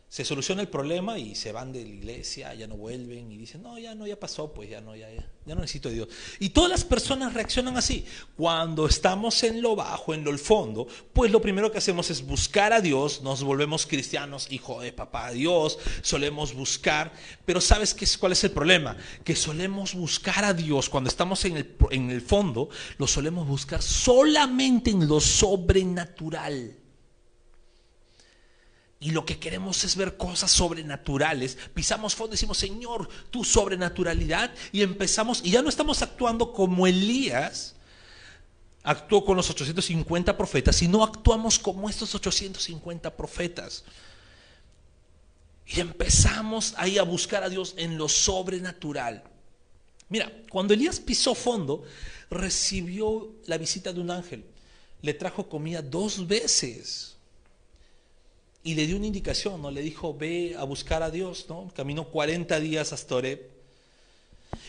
Se 0.09 0.25
soluciona 0.25 0.63
el 0.63 0.69
problema 0.69 1.19
y 1.19 1.35
se 1.35 1.51
van 1.51 1.71
de 1.71 1.83
la 1.83 1.87
iglesia, 1.87 2.55
ya 2.55 2.65
no 2.65 2.75
vuelven 2.75 3.31
y 3.31 3.37
dicen, 3.37 3.61
no, 3.61 3.77
ya 3.77 3.93
no, 3.93 4.07
ya 4.07 4.19
pasó, 4.19 4.51
pues 4.51 4.67
ya 4.67 4.81
no, 4.81 4.95
ya, 4.95 5.07
ya, 5.13 5.29
ya 5.45 5.53
no 5.53 5.61
necesito 5.61 5.89
de 5.89 5.95
Dios. 5.95 6.07
Y 6.39 6.49
todas 6.49 6.71
las 6.71 6.83
personas 6.83 7.35
reaccionan 7.35 7.77
así. 7.77 8.05
Cuando 8.35 8.87
estamos 8.87 9.43
en 9.43 9.61
lo 9.61 9.75
bajo, 9.75 10.15
en 10.15 10.23
lo 10.23 10.35
fondo, 10.39 10.87
pues 11.13 11.31
lo 11.31 11.39
primero 11.39 11.71
que 11.71 11.77
hacemos 11.77 12.09
es 12.09 12.25
buscar 12.25 12.73
a 12.73 12.81
Dios, 12.81 13.21
nos 13.21 13.43
volvemos 13.43 13.85
cristianos, 13.85 14.51
hijo 14.51 14.81
de 14.81 14.93
papá 14.93 15.29
Dios, 15.29 15.77
solemos 16.01 16.55
buscar, 16.55 17.13
pero 17.45 17.61
¿sabes 17.61 17.93
qué 17.93 18.05
es, 18.05 18.17
cuál 18.17 18.31
es 18.31 18.43
el 18.43 18.51
problema? 18.51 18.97
Que 19.23 19.35
solemos 19.35 19.93
buscar 19.93 20.43
a 20.43 20.55
Dios 20.55 20.89
cuando 20.89 21.09
estamos 21.09 21.45
en 21.45 21.57
el, 21.57 21.75
en 21.91 22.09
el 22.09 22.21
fondo, 22.21 22.69
lo 22.97 23.05
solemos 23.05 23.47
buscar 23.47 23.83
solamente 23.83 24.89
en 24.89 25.07
lo 25.07 25.19
sobrenatural 25.19 26.78
y 29.01 29.11
lo 29.11 29.25
que 29.25 29.39
queremos 29.39 29.83
es 29.85 29.95
ver 29.95 30.17
cosas 30.17 30.51
sobrenaturales, 30.51 31.57
pisamos 31.73 32.15
fondo 32.15 32.33
y 32.33 32.35
decimos, 32.35 32.57
Señor, 32.57 33.07
tu 33.31 33.45
sobrenaturalidad, 33.45 34.53
y 34.71 34.81
empezamos, 34.81 35.41
y 35.43 35.51
ya 35.51 35.61
no 35.61 35.69
estamos 35.69 36.01
actuando 36.01 36.51
como 36.51 36.85
Elías 36.85 37.75
actuó 38.83 39.23
con 39.23 39.37
los 39.37 39.49
850 39.49 40.35
profetas, 40.37 40.75
sino 40.75 41.03
actuamos 41.03 41.59
como 41.59 41.89
estos 41.89 42.13
850 42.15 43.15
profetas. 43.15 43.83
Y 45.65 45.79
empezamos 45.79 46.73
ahí 46.77 46.97
a 46.97 47.03
buscar 47.03 47.43
a 47.43 47.49
Dios 47.49 47.75
en 47.77 47.97
lo 47.97 48.09
sobrenatural. 48.09 49.23
Mira, 50.09 50.31
cuando 50.49 50.73
Elías 50.73 50.99
pisó 50.99 51.35
fondo, 51.35 51.83
recibió 52.31 53.31
la 53.45 53.57
visita 53.57 53.93
de 53.93 53.99
un 53.99 54.09
ángel. 54.09 54.45
Le 55.01 55.13
trajo 55.13 55.47
comida 55.47 55.83
dos 55.83 56.27
veces 56.27 57.18
y 58.63 58.75
le 58.75 58.85
dio 58.87 58.97
una 58.97 59.07
indicación, 59.07 59.61
¿no? 59.61 59.71
Le 59.71 59.81
dijo, 59.81 60.13
ve 60.13 60.55
a 60.57 60.63
buscar 60.63 61.01
a 61.01 61.11
Dios, 61.11 61.45
¿no? 61.47 61.71
Caminó 61.75 62.05
40 62.05 62.59
días 62.59 62.91
hasta 62.91 63.15
Oreb. 63.15 63.49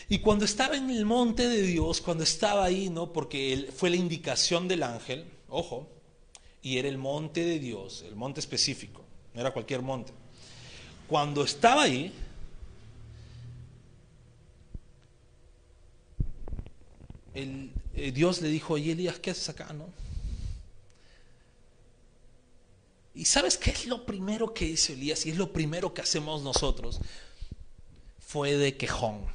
Y 0.07 0.19
cuando 0.19 0.45
estaba 0.45 0.75
en 0.75 0.89
el 0.89 1.05
monte 1.05 1.47
de 1.47 1.61
Dios, 1.61 2.01
cuando 2.01 2.23
estaba 2.23 2.63
ahí, 2.63 2.89
¿no? 2.89 3.11
Porque 3.11 3.69
fue 3.75 3.89
la 3.89 3.95
indicación 3.95 4.67
del 4.67 4.83
ángel, 4.83 5.25
ojo, 5.49 5.87
y 6.61 6.77
era 6.77 6.87
el 6.87 6.97
monte 6.97 7.43
de 7.43 7.59
Dios, 7.59 8.03
el 8.07 8.15
monte 8.15 8.39
específico, 8.39 9.03
no 9.33 9.41
era 9.41 9.51
cualquier 9.51 9.81
monte. 9.81 10.13
Cuando 11.07 11.43
estaba 11.43 11.83
ahí, 11.83 12.13
el, 17.33 17.71
eh, 17.95 18.11
Dios 18.11 18.41
le 18.41 18.49
dijo, 18.49 18.75
oye 18.75 18.93
Elías, 18.93 19.19
¿qué 19.19 19.31
haces 19.31 19.49
acá, 19.49 19.73
no? 19.73 19.85
¿Y 23.13 23.25
sabes 23.25 23.57
qué 23.57 23.71
es 23.71 23.87
lo 23.87 24.05
primero 24.05 24.53
que 24.53 24.65
hizo 24.65 24.93
Elías? 24.93 25.25
Y 25.25 25.31
es 25.31 25.37
lo 25.37 25.51
primero 25.51 25.93
que 25.93 26.01
hacemos 26.01 26.41
nosotros. 26.43 26.99
Fue 28.19 28.55
de 28.55 28.77
quejón. 28.77 29.25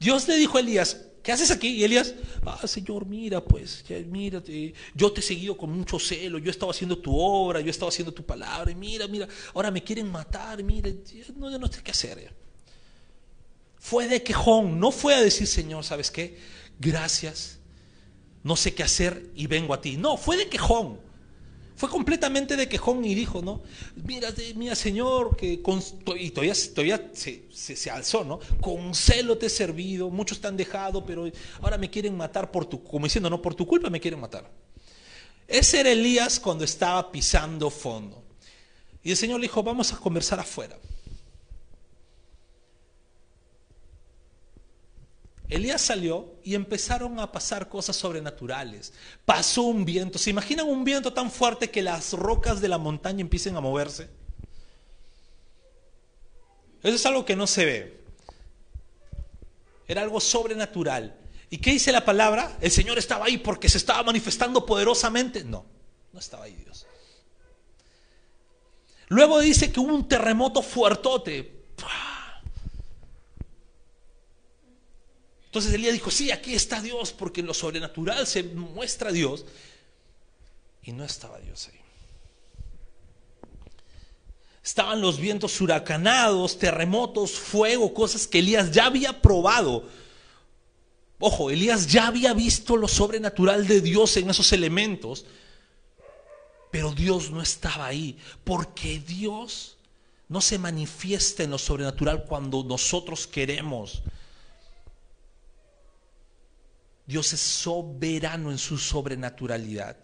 Dios 0.00 0.26
le 0.26 0.36
dijo 0.36 0.56
a 0.56 0.60
Elías, 0.60 1.02
¿qué 1.22 1.32
haces 1.32 1.50
aquí? 1.50 1.68
Y 1.68 1.84
Elías, 1.84 2.14
ah, 2.44 2.66
Señor, 2.66 3.06
mira, 3.06 3.42
pues, 3.44 3.84
mírate, 4.06 4.74
yo 4.94 5.12
te 5.12 5.20
he 5.20 5.22
seguido 5.22 5.56
con 5.56 5.70
mucho 5.70 5.98
celo, 5.98 6.38
yo 6.38 6.48
he 6.48 6.50
estado 6.50 6.70
haciendo 6.70 6.98
tu 6.98 7.16
obra, 7.16 7.60
yo 7.60 7.68
he 7.68 7.70
estado 7.70 7.88
haciendo 7.88 8.12
tu 8.12 8.24
palabra, 8.24 8.70
y 8.70 8.74
mira, 8.74 9.06
mira, 9.06 9.28
ahora 9.54 9.70
me 9.70 9.82
quieren 9.82 10.10
matar, 10.10 10.62
mira, 10.62 10.90
no, 11.36 11.58
no 11.58 11.66
sé 11.68 11.82
qué 11.82 11.90
hacer. 11.92 12.34
Fue 13.78 14.08
de 14.08 14.22
quejón, 14.22 14.80
no 14.80 14.90
fue 14.90 15.14
a 15.14 15.20
decir, 15.20 15.46
Señor, 15.46 15.84
¿sabes 15.84 16.10
qué? 16.10 16.38
Gracias, 16.80 17.58
no 18.42 18.56
sé 18.56 18.74
qué 18.74 18.82
hacer 18.82 19.30
y 19.34 19.46
vengo 19.46 19.74
a 19.74 19.80
ti. 19.80 19.96
No, 19.96 20.16
fue 20.16 20.36
de 20.36 20.48
quejón. 20.48 21.03
Fue 21.76 21.88
completamente 21.88 22.56
de 22.56 22.68
quejón 22.68 23.04
y 23.04 23.14
dijo, 23.14 23.42
¿no? 23.42 23.62
Mira, 23.96 24.32
mira 24.54 24.76
Señor, 24.76 25.36
que 25.36 25.60
y 26.16 26.30
todavía, 26.30 26.54
se, 26.54 27.44
se, 27.52 27.90
alzó, 27.90 28.24
¿no? 28.24 28.38
Con 28.60 28.94
celo 28.94 29.36
te 29.36 29.46
he 29.46 29.50
servido, 29.50 30.08
muchos 30.08 30.40
te 30.40 30.46
han 30.46 30.56
dejado, 30.56 31.04
pero 31.04 31.28
ahora 31.60 31.76
me 31.76 31.90
quieren 31.90 32.16
matar 32.16 32.52
por 32.52 32.66
tu, 32.66 32.84
como 32.84 33.06
diciendo, 33.06 33.28
no, 33.28 33.42
por 33.42 33.54
tu 33.56 33.66
culpa 33.66 33.90
me 33.90 34.00
quieren 34.00 34.20
matar. 34.20 34.48
Ese 35.48 35.80
era 35.80 35.90
Elías 35.90 36.38
cuando 36.38 36.64
estaba 36.64 37.10
pisando 37.10 37.70
fondo. 37.70 38.22
Y 39.02 39.10
el 39.10 39.16
Señor 39.16 39.40
le 39.40 39.44
dijo, 39.44 39.62
vamos 39.62 39.92
a 39.92 39.96
conversar 39.96 40.38
afuera. 40.38 40.78
Elías 45.48 45.82
salió 45.82 46.36
y 46.42 46.54
empezaron 46.54 47.20
a 47.20 47.30
pasar 47.30 47.68
cosas 47.68 47.96
sobrenaturales. 47.96 48.92
Pasó 49.24 49.62
un 49.62 49.84
viento. 49.84 50.18
¿Se 50.18 50.30
imaginan 50.30 50.66
un 50.66 50.84
viento 50.84 51.12
tan 51.12 51.30
fuerte 51.30 51.70
que 51.70 51.82
las 51.82 52.12
rocas 52.14 52.60
de 52.60 52.68
la 52.68 52.78
montaña 52.78 53.20
empiecen 53.20 53.56
a 53.56 53.60
moverse? 53.60 54.08
Eso 56.82 56.96
es 56.96 57.06
algo 57.06 57.24
que 57.24 57.36
no 57.36 57.46
se 57.46 57.64
ve. 57.64 58.04
Era 59.86 60.02
algo 60.02 60.20
sobrenatural. 60.20 61.16
¿Y 61.50 61.58
qué 61.58 61.70
dice 61.72 61.92
la 61.92 62.04
palabra? 62.04 62.56
¿El 62.60 62.70
Señor 62.70 62.98
estaba 62.98 63.26
ahí 63.26 63.38
porque 63.38 63.68
se 63.68 63.78
estaba 63.78 64.02
manifestando 64.02 64.64
poderosamente? 64.64 65.44
No, 65.44 65.66
no 66.12 66.18
estaba 66.20 66.44
ahí 66.44 66.54
Dios. 66.54 66.86
Luego 69.08 69.40
dice 69.40 69.70
que 69.70 69.80
hubo 69.80 69.94
un 69.94 70.08
terremoto 70.08 70.62
fuertote. 70.62 71.53
Entonces 75.54 75.72
Elías 75.72 75.92
dijo, 75.92 76.10
sí, 76.10 76.32
aquí 76.32 76.52
está 76.52 76.80
Dios, 76.80 77.12
porque 77.12 77.40
en 77.40 77.46
lo 77.46 77.54
sobrenatural 77.54 78.26
se 78.26 78.42
muestra 78.42 79.12
Dios. 79.12 79.44
Y 80.82 80.90
no 80.90 81.04
estaba 81.04 81.38
Dios 81.38 81.70
ahí. 81.72 81.78
Estaban 84.64 85.00
los 85.00 85.20
vientos 85.20 85.60
huracanados, 85.60 86.58
terremotos, 86.58 87.34
fuego, 87.34 87.94
cosas 87.94 88.26
que 88.26 88.40
Elías 88.40 88.72
ya 88.72 88.86
había 88.86 89.22
probado. 89.22 89.88
Ojo, 91.20 91.52
Elías 91.52 91.86
ya 91.86 92.08
había 92.08 92.34
visto 92.34 92.76
lo 92.76 92.88
sobrenatural 92.88 93.68
de 93.68 93.80
Dios 93.80 94.16
en 94.16 94.30
esos 94.30 94.52
elementos, 94.52 95.24
pero 96.72 96.90
Dios 96.90 97.30
no 97.30 97.40
estaba 97.40 97.86
ahí, 97.86 98.18
porque 98.42 98.98
Dios 98.98 99.76
no 100.28 100.40
se 100.40 100.58
manifiesta 100.58 101.44
en 101.44 101.52
lo 101.52 101.58
sobrenatural 101.58 102.24
cuando 102.24 102.64
nosotros 102.64 103.28
queremos. 103.28 104.02
Dios 107.06 107.32
es 107.34 107.40
soberano 107.40 108.50
en 108.50 108.58
su 108.58 108.78
sobrenaturalidad. 108.78 109.96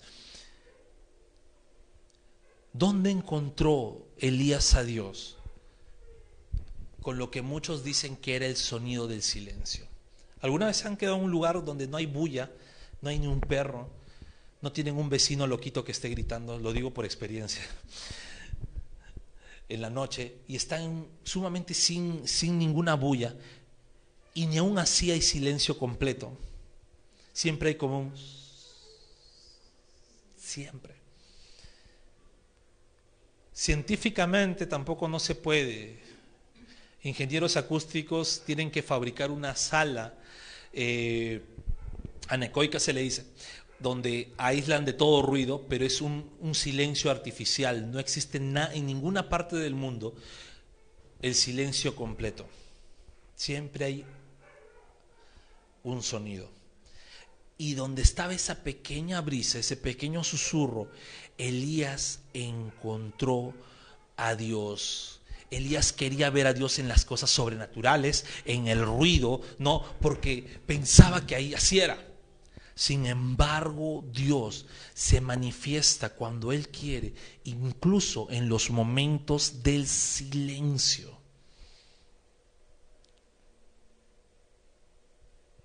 ¿Dónde 2.72 3.10
encontró 3.10 4.06
Elías 4.18 4.74
a 4.74 4.84
Dios? 4.84 5.38
Con 7.00 7.18
lo 7.18 7.30
que 7.30 7.42
muchos 7.42 7.82
dicen 7.82 8.16
que 8.16 8.36
era 8.36 8.46
el 8.46 8.56
sonido 8.56 9.08
del 9.08 9.22
silencio. 9.22 9.86
¿Alguna 10.42 10.66
vez 10.66 10.84
han 10.84 10.96
quedado 10.96 11.16
en 11.16 11.24
un 11.24 11.30
lugar 11.30 11.64
donde 11.64 11.86
no 11.86 11.96
hay 11.96 12.06
bulla, 12.06 12.50
no 13.00 13.08
hay 13.08 13.18
ni 13.18 13.26
un 13.26 13.40
perro, 13.40 13.88
no 14.60 14.72
tienen 14.72 14.96
un 14.96 15.08
vecino 15.08 15.46
loquito 15.46 15.84
que 15.84 15.92
esté 15.92 16.10
gritando? 16.10 16.58
Lo 16.58 16.72
digo 16.72 16.92
por 16.92 17.06
experiencia. 17.06 17.62
En 19.70 19.80
la 19.80 19.88
noche 19.88 20.36
y 20.48 20.56
están 20.56 21.06
sumamente 21.24 21.72
sin, 21.74 22.26
sin 22.28 22.58
ninguna 22.58 22.94
bulla 22.94 23.34
y 24.34 24.46
ni 24.46 24.58
aún 24.58 24.78
así 24.78 25.10
hay 25.10 25.22
silencio 25.22 25.78
completo 25.78 26.36
siempre 27.32 27.70
hay 27.70 27.74
como 27.74 28.00
un... 28.00 28.12
Siempre. 30.36 30.94
Científicamente 33.52 34.66
tampoco 34.66 35.06
no 35.06 35.18
se 35.18 35.34
puede. 35.34 35.98
Ingenieros 37.02 37.56
acústicos 37.56 38.42
tienen 38.44 38.70
que 38.70 38.82
fabricar 38.82 39.30
una 39.30 39.54
sala, 39.54 40.14
eh, 40.72 41.42
anecoica 42.28 42.80
se 42.80 42.92
le 42.92 43.02
dice, 43.02 43.26
donde 43.78 44.32
aíslan 44.36 44.84
de 44.84 44.92
todo 44.92 45.22
ruido, 45.22 45.66
pero 45.68 45.84
es 45.84 46.00
un, 46.00 46.30
un 46.40 46.54
silencio 46.54 47.10
artificial. 47.10 47.90
No 47.90 47.98
existe 47.98 48.38
en 48.38 48.86
ninguna 48.86 49.28
parte 49.28 49.56
del 49.56 49.74
mundo 49.74 50.14
el 51.22 51.34
silencio 51.34 51.94
completo. 51.94 52.46
Siempre 53.34 53.84
hay 53.84 54.04
un 55.82 56.02
sonido. 56.02 56.59
Y 57.60 57.74
donde 57.74 58.00
estaba 58.00 58.32
esa 58.32 58.64
pequeña 58.64 59.20
brisa, 59.20 59.58
ese 59.58 59.76
pequeño 59.76 60.24
susurro, 60.24 60.88
Elías 61.36 62.20
encontró 62.32 63.52
a 64.16 64.34
Dios. 64.34 65.20
Elías 65.50 65.92
quería 65.92 66.30
ver 66.30 66.46
a 66.46 66.54
Dios 66.54 66.78
en 66.78 66.88
las 66.88 67.04
cosas 67.04 67.28
sobrenaturales, 67.28 68.24
en 68.46 68.66
el 68.66 68.82
ruido, 68.82 69.42
no, 69.58 69.84
porque 70.00 70.60
pensaba 70.64 71.26
que 71.26 71.34
ahí 71.34 71.52
así 71.52 71.80
era. 71.80 72.02
Sin 72.74 73.04
embargo, 73.04 74.06
Dios 74.10 74.64
se 74.94 75.20
manifiesta 75.20 76.14
cuando 76.14 76.52
Él 76.52 76.68
quiere, 76.68 77.12
incluso 77.44 78.28
en 78.30 78.48
los 78.48 78.70
momentos 78.70 79.62
del 79.62 79.86
silencio. 79.86 81.19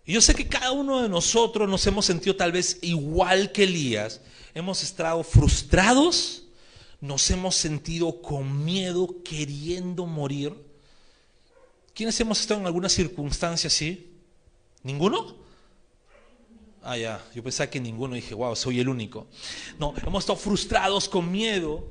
Y 0.05 0.13
yo 0.13 0.21
sé 0.21 0.35
que 0.35 0.47
cada 0.47 0.71
uno 0.71 1.01
de 1.01 1.09
nosotros 1.09 1.67
nos 1.67 1.85
hemos 1.87 2.05
sentido 2.05 2.35
tal 2.35 2.51
vez 2.51 2.77
igual 2.81 3.51
que 3.51 3.63
Elías. 3.63 4.21
Hemos 4.53 4.83
estado 4.83 5.23
frustrados, 5.23 6.43
nos 7.01 7.29
hemos 7.31 7.55
sentido 7.55 8.21
con 8.21 8.63
miedo, 8.63 9.23
queriendo 9.23 10.05
morir. 10.05 10.53
¿Quiénes 11.95 12.19
hemos 12.19 12.39
estado 12.39 12.59
en 12.59 12.67
alguna 12.67 12.87
circunstancia 12.87 13.67
así? 13.67 14.11
¿Ninguno? 14.83 15.37
Ah, 16.83 16.97
ya, 16.97 17.25
yo 17.33 17.41
pensaba 17.41 17.67
que 17.67 17.79
ninguno, 17.79 18.13
dije, 18.13 18.35
wow, 18.35 18.55
soy 18.55 18.79
el 18.79 18.87
único. 18.87 19.27
No, 19.79 19.95
hemos 20.05 20.23
estado 20.23 20.37
frustrados, 20.37 21.09
con 21.09 21.31
miedo. 21.31 21.87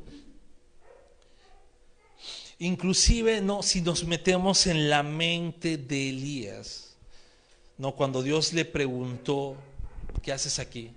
Inclusive, 2.60 3.40
no, 3.40 3.64
si 3.64 3.80
nos 3.80 4.04
metemos 4.04 4.68
en 4.68 4.88
la 4.88 5.02
mente 5.02 5.76
de 5.76 6.10
Elías 6.10 6.83
no, 7.78 7.92
cuando 7.92 8.22
Dios 8.22 8.52
le 8.52 8.64
preguntó, 8.64 9.56
¿qué 10.22 10.32
haces 10.32 10.58
aquí? 10.58 10.92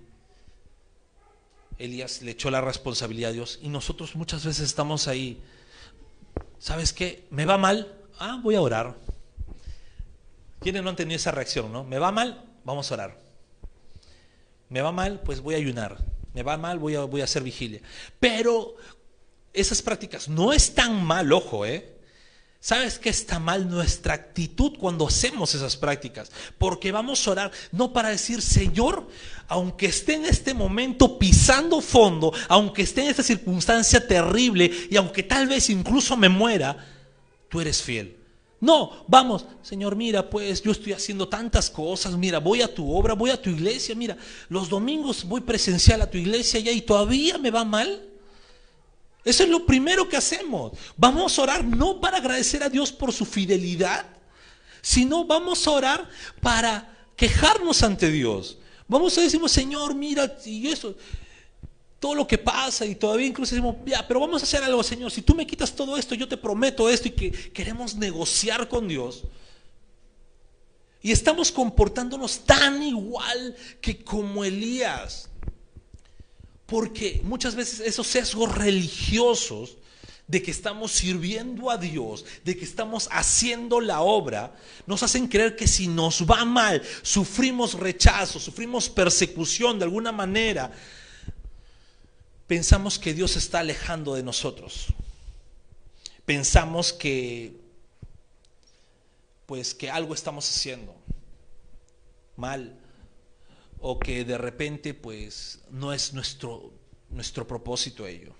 Elías 1.78 2.22
le 2.22 2.32
echó 2.32 2.50
la 2.50 2.60
responsabilidad 2.60 3.30
a 3.30 3.34
Dios 3.34 3.58
y 3.62 3.68
nosotros 3.68 4.16
muchas 4.16 4.44
veces 4.44 4.64
estamos 4.64 5.08
ahí. 5.08 5.40
¿Sabes 6.58 6.92
qué? 6.92 7.26
¿Me 7.30 7.44
va 7.44 7.56
mal? 7.56 7.94
Ah, 8.18 8.40
voy 8.42 8.56
a 8.56 8.60
orar. 8.60 8.96
¿Quiénes 10.60 10.82
no 10.82 10.90
han 10.90 10.96
tenido 10.96 11.16
esa 11.16 11.30
reacción, 11.30 11.72
no? 11.72 11.84
¿Me 11.84 11.98
va 11.98 12.10
mal? 12.10 12.44
Vamos 12.64 12.90
a 12.90 12.94
orar. 12.94 13.18
¿Me 14.68 14.82
va 14.82 14.90
mal? 14.90 15.20
Pues 15.20 15.40
voy 15.40 15.54
a 15.54 15.58
ayunar. 15.58 15.98
¿Me 16.34 16.42
va 16.42 16.56
mal? 16.56 16.78
Voy 16.78 16.96
a, 16.96 17.04
voy 17.04 17.20
a 17.20 17.24
hacer 17.24 17.42
vigilia. 17.42 17.80
Pero 18.18 18.74
esas 19.52 19.82
prácticas 19.82 20.28
no 20.28 20.52
es 20.52 20.74
tan 20.74 21.04
mal, 21.04 21.32
ojo, 21.32 21.64
¿eh? 21.64 21.97
¿Sabes 22.60 22.98
qué 22.98 23.08
está 23.08 23.38
mal 23.38 23.70
nuestra 23.70 24.14
actitud 24.14 24.72
cuando 24.78 25.06
hacemos 25.06 25.54
esas 25.54 25.76
prácticas? 25.76 26.32
Porque 26.58 26.90
vamos 26.90 27.26
a 27.26 27.30
orar 27.30 27.52
no 27.70 27.92
para 27.92 28.08
decir, 28.08 28.42
Señor, 28.42 29.06
aunque 29.46 29.86
esté 29.86 30.14
en 30.14 30.24
este 30.24 30.54
momento 30.54 31.18
pisando 31.18 31.80
fondo, 31.80 32.32
aunque 32.48 32.82
esté 32.82 33.02
en 33.02 33.08
esta 33.08 33.22
circunstancia 33.22 34.06
terrible 34.06 34.70
y 34.90 34.96
aunque 34.96 35.22
tal 35.22 35.46
vez 35.46 35.70
incluso 35.70 36.16
me 36.16 36.28
muera, 36.28 36.84
tú 37.48 37.60
eres 37.60 37.80
fiel. 37.80 38.16
No, 38.60 39.04
vamos, 39.06 39.46
Señor, 39.62 39.94
mira, 39.94 40.28
pues 40.28 40.60
yo 40.62 40.72
estoy 40.72 40.92
haciendo 40.92 41.28
tantas 41.28 41.70
cosas, 41.70 42.16
mira, 42.16 42.40
voy 42.40 42.60
a 42.60 42.74
tu 42.74 42.92
obra, 42.92 43.14
voy 43.14 43.30
a 43.30 43.40
tu 43.40 43.50
iglesia, 43.50 43.94
mira, 43.94 44.16
los 44.48 44.68
domingos 44.68 45.22
voy 45.24 45.42
presencial 45.42 46.02
a 46.02 46.10
tu 46.10 46.18
iglesia 46.18 46.58
y 46.58 46.80
todavía 46.80 47.38
me 47.38 47.52
va 47.52 47.64
mal. 47.64 48.08
Eso 49.28 49.42
es 49.42 49.50
lo 49.50 49.66
primero 49.66 50.08
que 50.08 50.16
hacemos. 50.16 50.72
Vamos 50.96 51.38
a 51.38 51.42
orar 51.42 51.62
no 51.62 52.00
para 52.00 52.16
agradecer 52.16 52.62
a 52.62 52.70
Dios 52.70 52.90
por 52.90 53.12
su 53.12 53.26
fidelidad, 53.26 54.06
sino 54.80 55.26
vamos 55.26 55.66
a 55.66 55.70
orar 55.72 56.08
para 56.40 56.96
quejarnos 57.14 57.82
ante 57.82 58.10
Dios. 58.10 58.56
Vamos 58.86 59.18
a 59.18 59.20
decir, 59.20 59.38
Señor, 59.50 59.94
mira, 59.94 60.38
y 60.46 60.68
eso, 60.68 60.94
todo 62.00 62.14
lo 62.14 62.26
que 62.26 62.38
pasa, 62.38 62.86
y 62.86 62.94
todavía 62.94 63.26
incluso 63.26 63.54
decimos, 63.54 63.76
ya, 63.84 64.08
pero 64.08 64.20
vamos 64.20 64.40
a 64.40 64.46
hacer 64.46 64.64
algo, 64.64 64.82
Señor. 64.82 65.10
Si 65.10 65.20
tú 65.20 65.34
me 65.34 65.46
quitas 65.46 65.76
todo 65.76 65.98
esto, 65.98 66.14
yo 66.14 66.26
te 66.26 66.38
prometo 66.38 66.88
esto, 66.88 67.08
y 67.08 67.10
que 67.10 67.30
queremos 67.30 67.96
negociar 67.96 68.66
con 68.66 68.88
Dios. 68.88 69.24
Y 71.02 71.12
estamos 71.12 71.52
comportándonos 71.52 72.46
tan 72.46 72.82
igual 72.82 73.54
que 73.82 74.02
como 74.02 74.42
Elías. 74.42 75.28
Porque 76.68 77.22
muchas 77.24 77.54
veces 77.54 77.80
esos 77.80 78.06
sesgos 78.06 78.54
religiosos 78.54 79.78
de 80.26 80.42
que 80.42 80.50
estamos 80.50 80.92
sirviendo 80.92 81.70
a 81.70 81.78
Dios, 81.78 82.26
de 82.44 82.58
que 82.58 82.64
estamos 82.66 83.08
haciendo 83.10 83.80
la 83.80 84.02
obra, 84.02 84.54
nos 84.86 85.02
hacen 85.02 85.28
creer 85.28 85.56
que 85.56 85.66
si 85.66 85.88
nos 85.88 86.26
va 86.26 86.44
mal, 86.44 86.82
sufrimos 87.00 87.72
rechazo, 87.72 88.38
sufrimos 88.38 88.90
persecución 88.90 89.78
de 89.78 89.86
alguna 89.86 90.12
manera, 90.12 90.70
pensamos 92.46 92.98
que 92.98 93.14
Dios 93.14 93.36
está 93.36 93.60
alejando 93.60 94.14
de 94.14 94.22
nosotros. 94.22 94.88
Pensamos 96.26 96.92
que 96.92 97.56
pues 99.46 99.74
que 99.74 99.90
algo 99.90 100.12
estamos 100.12 100.46
haciendo 100.46 100.94
mal 102.36 102.78
o 103.80 103.98
que 103.98 104.24
de 104.24 104.38
repente 104.38 104.94
pues 104.94 105.60
no 105.70 105.92
es 105.92 106.12
nuestro, 106.12 106.72
nuestro 107.10 107.46
propósito 107.46 108.06
ello. 108.06 108.34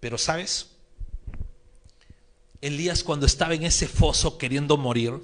Pero 0.00 0.18
sabes, 0.18 0.70
Elías 2.60 3.02
cuando 3.02 3.26
estaba 3.26 3.54
en 3.54 3.64
ese 3.64 3.88
foso 3.88 4.38
queriendo 4.38 4.76
morir, 4.76 5.20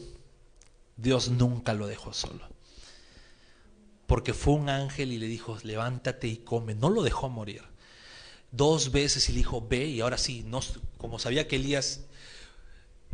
Dios 0.96 1.28
nunca 1.28 1.74
lo 1.74 1.86
dejó 1.86 2.12
solo. 2.12 2.46
Porque 4.06 4.34
fue 4.34 4.54
un 4.54 4.68
ángel 4.68 5.12
y 5.12 5.18
le 5.18 5.26
dijo, 5.26 5.58
levántate 5.62 6.28
y 6.28 6.36
come. 6.38 6.74
No 6.74 6.90
lo 6.90 7.02
dejó 7.02 7.28
morir. 7.28 7.62
Dos 8.50 8.92
veces 8.92 9.28
y 9.28 9.32
le 9.32 9.38
dijo, 9.38 9.66
ve 9.66 9.86
y 9.86 10.00
ahora 10.00 10.18
sí, 10.18 10.44
no, 10.46 10.60
como 10.98 11.18
sabía 11.18 11.48
que 11.48 11.56
Elías 11.56 12.02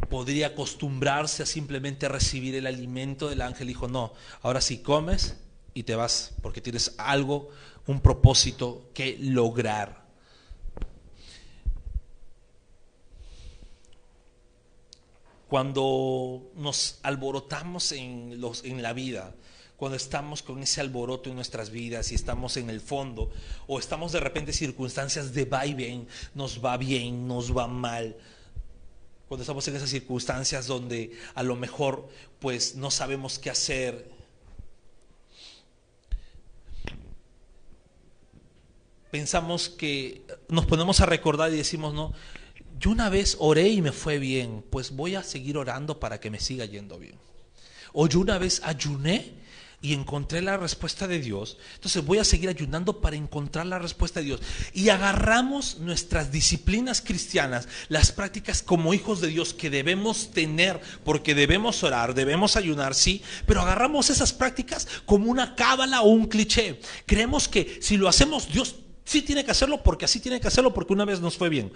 podría 0.06 0.48
acostumbrarse 0.48 1.42
a 1.42 1.46
simplemente 1.46 2.08
recibir 2.08 2.54
el 2.54 2.66
alimento 2.66 3.28
del 3.28 3.42
ángel, 3.42 3.66
dijo, 3.66 3.88
no, 3.88 4.12
ahora 4.42 4.60
sí 4.60 4.78
comes 4.78 5.36
y 5.74 5.82
te 5.82 5.94
vas, 5.94 6.34
porque 6.42 6.60
tienes 6.60 6.94
algo, 6.98 7.50
un 7.86 8.00
propósito 8.00 8.90
que 8.94 9.18
lograr. 9.20 10.06
Cuando 15.48 16.50
nos 16.54 17.00
alborotamos 17.02 17.92
en, 17.92 18.40
los, 18.40 18.64
en 18.64 18.82
la 18.82 18.92
vida, 18.92 19.34
cuando 19.76 19.96
estamos 19.96 20.42
con 20.42 20.62
ese 20.62 20.80
alboroto 20.80 21.30
en 21.30 21.36
nuestras 21.36 21.70
vidas 21.70 22.12
y 22.12 22.14
estamos 22.14 22.56
en 22.56 22.68
el 22.68 22.80
fondo, 22.80 23.30
o 23.66 23.78
estamos 23.78 24.12
de 24.12 24.20
repente 24.20 24.50
en 24.50 24.56
circunstancias 24.56 25.32
de 25.32 25.44
va 25.44 25.64
y 25.64 25.74
ven, 25.74 26.08
nos 26.34 26.62
va 26.62 26.76
bien, 26.76 27.26
nos 27.26 27.56
va 27.56 27.66
mal, 27.66 28.16
cuando 29.28 29.42
estamos 29.42 29.68
en 29.68 29.76
esas 29.76 29.90
circunstancias 29.90 30.66
donde 30.66 31.12
a 31.34 31.42
lo 31.42 31.54
mejor 31.54 32.08
pues 32.40 32.76
no 32.76 32.90
sabemos 32.90 33.38
qué 33.38 33.50
hacer. 33.50 34.10
Pensamos 39.10 39.68
que 39.68 40.22
nos 40.48 40.66
ponemos 40.66 41.00
a 41.00 41.06
recordar 41.06 41.52
y 41.52 41.56
decimos, 41.56 41.92
no, 41.92 42.14
yo 42.78 42.90
una 42.90 43.10
vez 43.10 43.36
oré 43.38 43.68
y 43.68 43.82
me 43.82 43.92
fue 43.92 44.18
bien, 44.18 44.64
pues 44.70 44.92
voy 44.92 45.14
a 45.14 45.22
seguir 45.22 45.58
orando 45.58 46.00
para 46.00 46.20
que 46.20 46.30
me 46.30 46.40
siga 46.40 46.64
yendo 46.64 46.98
bien. 46.98 47.16
O 47.92 48.06
yo 48.06 48.20
una 48.20 48.38
vez 48.38 48.62
ayuné 48.64 49.34
y 49.80 49.92
encontré 49.92 50.42
la 50.42 50.56
respuesta 50.56 51.06
de 51.06 51.20
Dios, 51.20 51.56
entonces 51.74 52.04
voy 52.04 52.18
a 52.18 52.24
seguir 52.24 52.48
ayunando 52.48 53.00
para 53.00 53.14
encontrar 53.14 53.66
la 53.66 53.78
respuesta 53.78 54.18
de 54.18 54.26
Dios. 54.26 54.40
Y 54.72 54.88
agarramos 54.88 55.78
nuestras 55.78 56.32
disciplinas 56.32 57.00
cristianas, 57.00 57.68
las 57.88 58.10
prácticas 58.10 58.62
como 58.62 58.92
hijos 58.92 59.20
de 59.20 59.28
Dios 59.28 59.54
que 59.54 59.70
debemos 59.70 60.32
tener, 60.32 60.80
porque 61.04 61.34
debemos 61.34 61.82
orar, 61.84 62.14
debemos 62.14 62.56
ayunar, 62.56 62.94
sí, 62.94 63.22
pero 63.46 63.60
agarramos 63.60 64.10
esas 64.10 64.32
prácticas 64.32 64.88
como 65.06 65.30
una 65.30 65.54
cábala 65.54 66.02
o 66.02 66.08
un 66.08 66.26
cliché. 66.26 66.80
Creemos 67.06 67.46
que 67.46 67.78
si 67.80 67.96
lo 67.96 68.08
hacemos, 68.08 68.52
Dios 68.52 68.76
sí 69.04 69.22
tiene 69.22 69.44
que 69.44 69.52
hacerlo 69.52 69.82
porque 69.82 70.04
así 70.04 70.20
tiene 70.20 70.40
que 70.40 70.48
hacerlo 70.48 70.74
porque 70.74 70.92
una 70.92 71.04
vez 71.04 71.20
nos 71.20 71.36
fue 71.36 71.48
bien. 71.48 71.72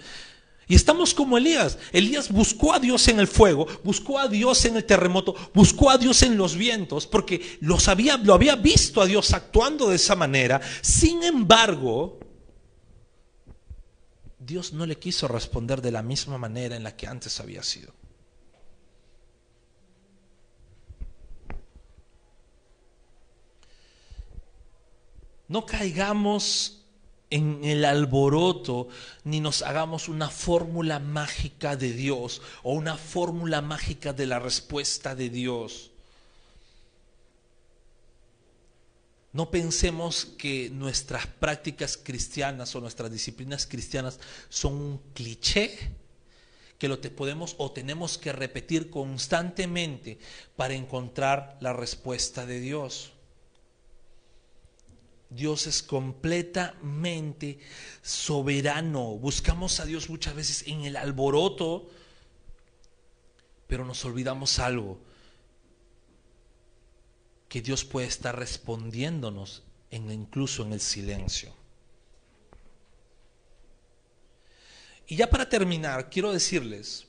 Y 0.67 0.75
estamos 0.75 1.13
como 1.13 1.37
Elías. 1.37 1.77
Elías 1.91 2.31
buscó 2.31 2.73
a 2.73 2.79
Dios 2.79 3.07
en 3.07 3.19
el 3.19 3.27
fuego, 3.27 3.67
buscó 3.83 4.19
a 4.19 4.27
Dios 4.27 4.63
en 4.65 4.77
el 4.77 4.85
terremoto, 4.85 5.35
buscó 5.53 5.89
a 5.89 5.97
Dios 5.97 6.21
en 6.21 6.37
los 6.37 6.55
vientos, 6.55 7.05
porque 7.05 7.57
los 7.59 7.87
había, 7.87 8.17
lo 8.17 8.33
había 8.33 8.55
visto 8.55 9.01
a 9.01 9.05
Dios 9.05 9.33
actuando 9.33 9.89
de 9.89 9.97
esa 9.97 10.15
manera. 10.15 10.61
Sin 10.81 11.23
embargo, 11.23 12.19
Dios 14.39 14.73
no 14.73 14.85
le 14.85 14.97
quiso 14.97 15.27
responder 15.27 15.81
de 15.81 15.91
la 15.91 16.01
misma 16.01 16.37
manera 16.37 16.75
en 16.75 16.83
la 16.83 16.95
que 16.95 17.07
antes 17.07 17.39
había 17.39 17.63
sido. 17.63 17.93
No 25.47 25.65
caigamos 25.65 26.82
en 27.33 27.63
el 27.63 27.83
alboroto, 27.83 28.89
ni 29.23 29.39
nos 29.39 29.63
hagamos 29.63 30.07
una 30.07 30.29
fórmula 30.29 30.99
mágica 30.99 31.75
de 31.75 31.91
Dios 31.91 32.43
o 32.61 32.73
una 32.73 32.95
fórmula 32.95 33.59
mágica 33.59 34.13
de 34.13 34.27
la 34.27 34.37
respuesta 34.37 35.15
de 35.15 35.31
Dios. 35.31 35.89
No 39.31 39.49
pensemos 39.49 40.25
que 40.37 40.69
nuestras 40.69 41.25
prácticas 41.25 41.97
cristianas 41.97 42.75
o 42.75 42.81
nuestras 42.81 43.11
disciplinas 43.11 43.65
cristianas 43.65 44.19
son 44.49 44.73
un 44.73 45.01
cliché 45.15 45.89
que 46.77 46.87
lo 46.87 46.99
te 46.99 47.09
podemos 47.09 47.55
o 47.57 47.71
tenemos 47.71 48.19
que 48.19 48.31
repetir 48.31 48.91
constantemente 48.91 50.19
para 50.55 50.75
encontrar 50.75 51.57
la 51.61 51.73
respuesta 51.73 52.45
de 52.45 52.59
Dios. 52.59 53.12
Dios 55.35 55.67
es 55.67 55.83
completamente 55.83 57.59
soberano. 58.01 59.17
Buscamos 59.17 59.79
a 59.79 59.85
Dios 59.85 60.09
muchas 60.09 60.35
veces 60.35 60.67
en 60.67 60.85
el 60.85 60.95
alboroto, 60.95 61.89
pero 63.67 63.85
nos 63.85 64.03
olvidamos 64.05 64.59
algo, 64.59 64.99
que 67.49 67.61
Dios 67.61 67.85
puede 67.85 68.07
estar 68.07 68.37
respondiéndonos 68.37 69.63
incluso 69.91 70.63
en 70.63 70.73
el 70.73 70.81
silencio. 70.81 71.53
Y 75.07 75.15
ya 75.15 75.29
para 75.29 75.47
terminar, 75.47 76.09
quiero 76.09 76.31
decirles, 76.31 77.05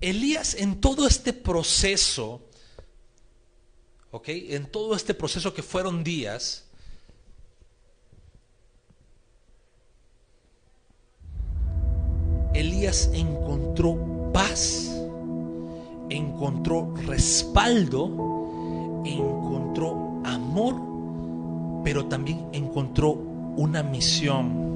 Elías 0.00 0.54
en 0.54 0.80
todo 0.80 1.06
este 1.06 1.32
proceso, 1.32 2.45
en 4.26 4.66
todo 4.70 4.94
este 4.94 5.14
proceso 5.14 5.52
que 5.54 5.62
fueron 5.62 6.04
días, 6.04 6.64
Elías 12.54 13.10
encontró 13.12 14.30
paz, 14.32 14.90
encontró 16.08 16.94
respaldo, 17.06 19.02
encontró 19.04 20.22
amor, 20.24 20.74
pero 21.84 22.06
también 22.06 22.48
encontró 22.52 23.10
una 23.10 23.82
misión. 23.82 24.75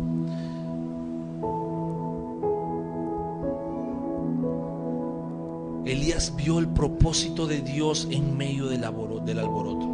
Elías 5.92 6.34
vio 6.36 6.58
el 6.58 6.68
propósito 6.68 7.46
de 7.46 7.60
Dios 7.60 8.06
en 8.10 8.36
medio 8.36 8.68
del, 8.68 8.84
alboroto. 8.84 9.88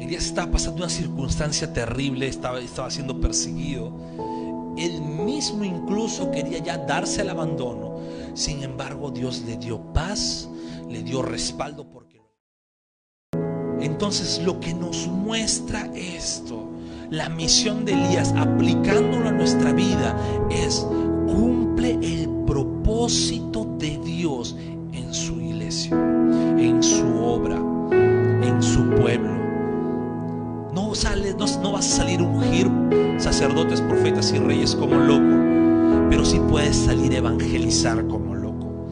Elías 0.00 0.26
estaba 0.26 0.52
pasando 0.52 0.78
una 0.78 0.88
circunstancia 0.88 1.72
terrible, 1.72 2.26
estaba, 2.26 2.60
siendo 2.90 3.20
perseguido. 3.20 3.92
Él 4.76 5.00
mismo 5.00 5.64
incluso 5.64 6.30
quería 6.30 6.58
ya 6.58 6.78
darse 6.78 7.22
al 7.22 7.30
abandono. 7.30 8.00
Sin 8.34 8.62
embargo, 8.62 9.10
Dios 9.10 9.42
le 9.46 9.56
dio 9.56 9.92
paz, 9.92 10.48
le 10.88 11.02
dio 11.02 11.22
respaldo 11.22 11.88
porque 11.90 12.06
entonces 13.80 14.40
lo 14.42 14.58
que 14.58 14.74
nos 14.74 15.06
muestra 15.06 15.90
esto, 15.94 16.68
la 17.10 17.28
misión 17.28 17.84
de 17.84 17.92
Elías 17.92 18.34
aplicándolo 18.36 19.28
a 19.28 19.32
nuestra 19.32 19.72
vida 19.72 20.16
es 20.50 20.86
cumple 21.26 21.98
el 22.02 22.28
propósito 22.46 23.66
de 23.78 23.98
Dios 23.98 24.56
en 24.92 25.12
su 25.12 25.40
iglesia, 25.40 25.96
en 26.58 26.82
su 26.82 27.04
obra, 27.22 27.56
en 27.56 28.62
su 28.62 28.88
pueblo. 28.90 29.36
No, 30.72 30.94
sale, 30.94 31.34
no, 31.34 31.72
vas 31.72 31.92
a 31.92 31.96
salir 31.96 32.20
a 32.20 32.24
ungir 32.24 32.70
sacerdotes, 33.18 33.80
profetas 33.80 34.32
y 34.32 34.38
reyes 34.38 34.74
como 34.74 34.96
loco, 34.96 36.08
pero 36.10 36.24
sí 36.24 36.40
puedes 36.48 36.76
salir 36.76 37.12
a 37.12 37.18
evangelizar 37.18 38.06
como 38.06 38.34
loco. 38.34 38.86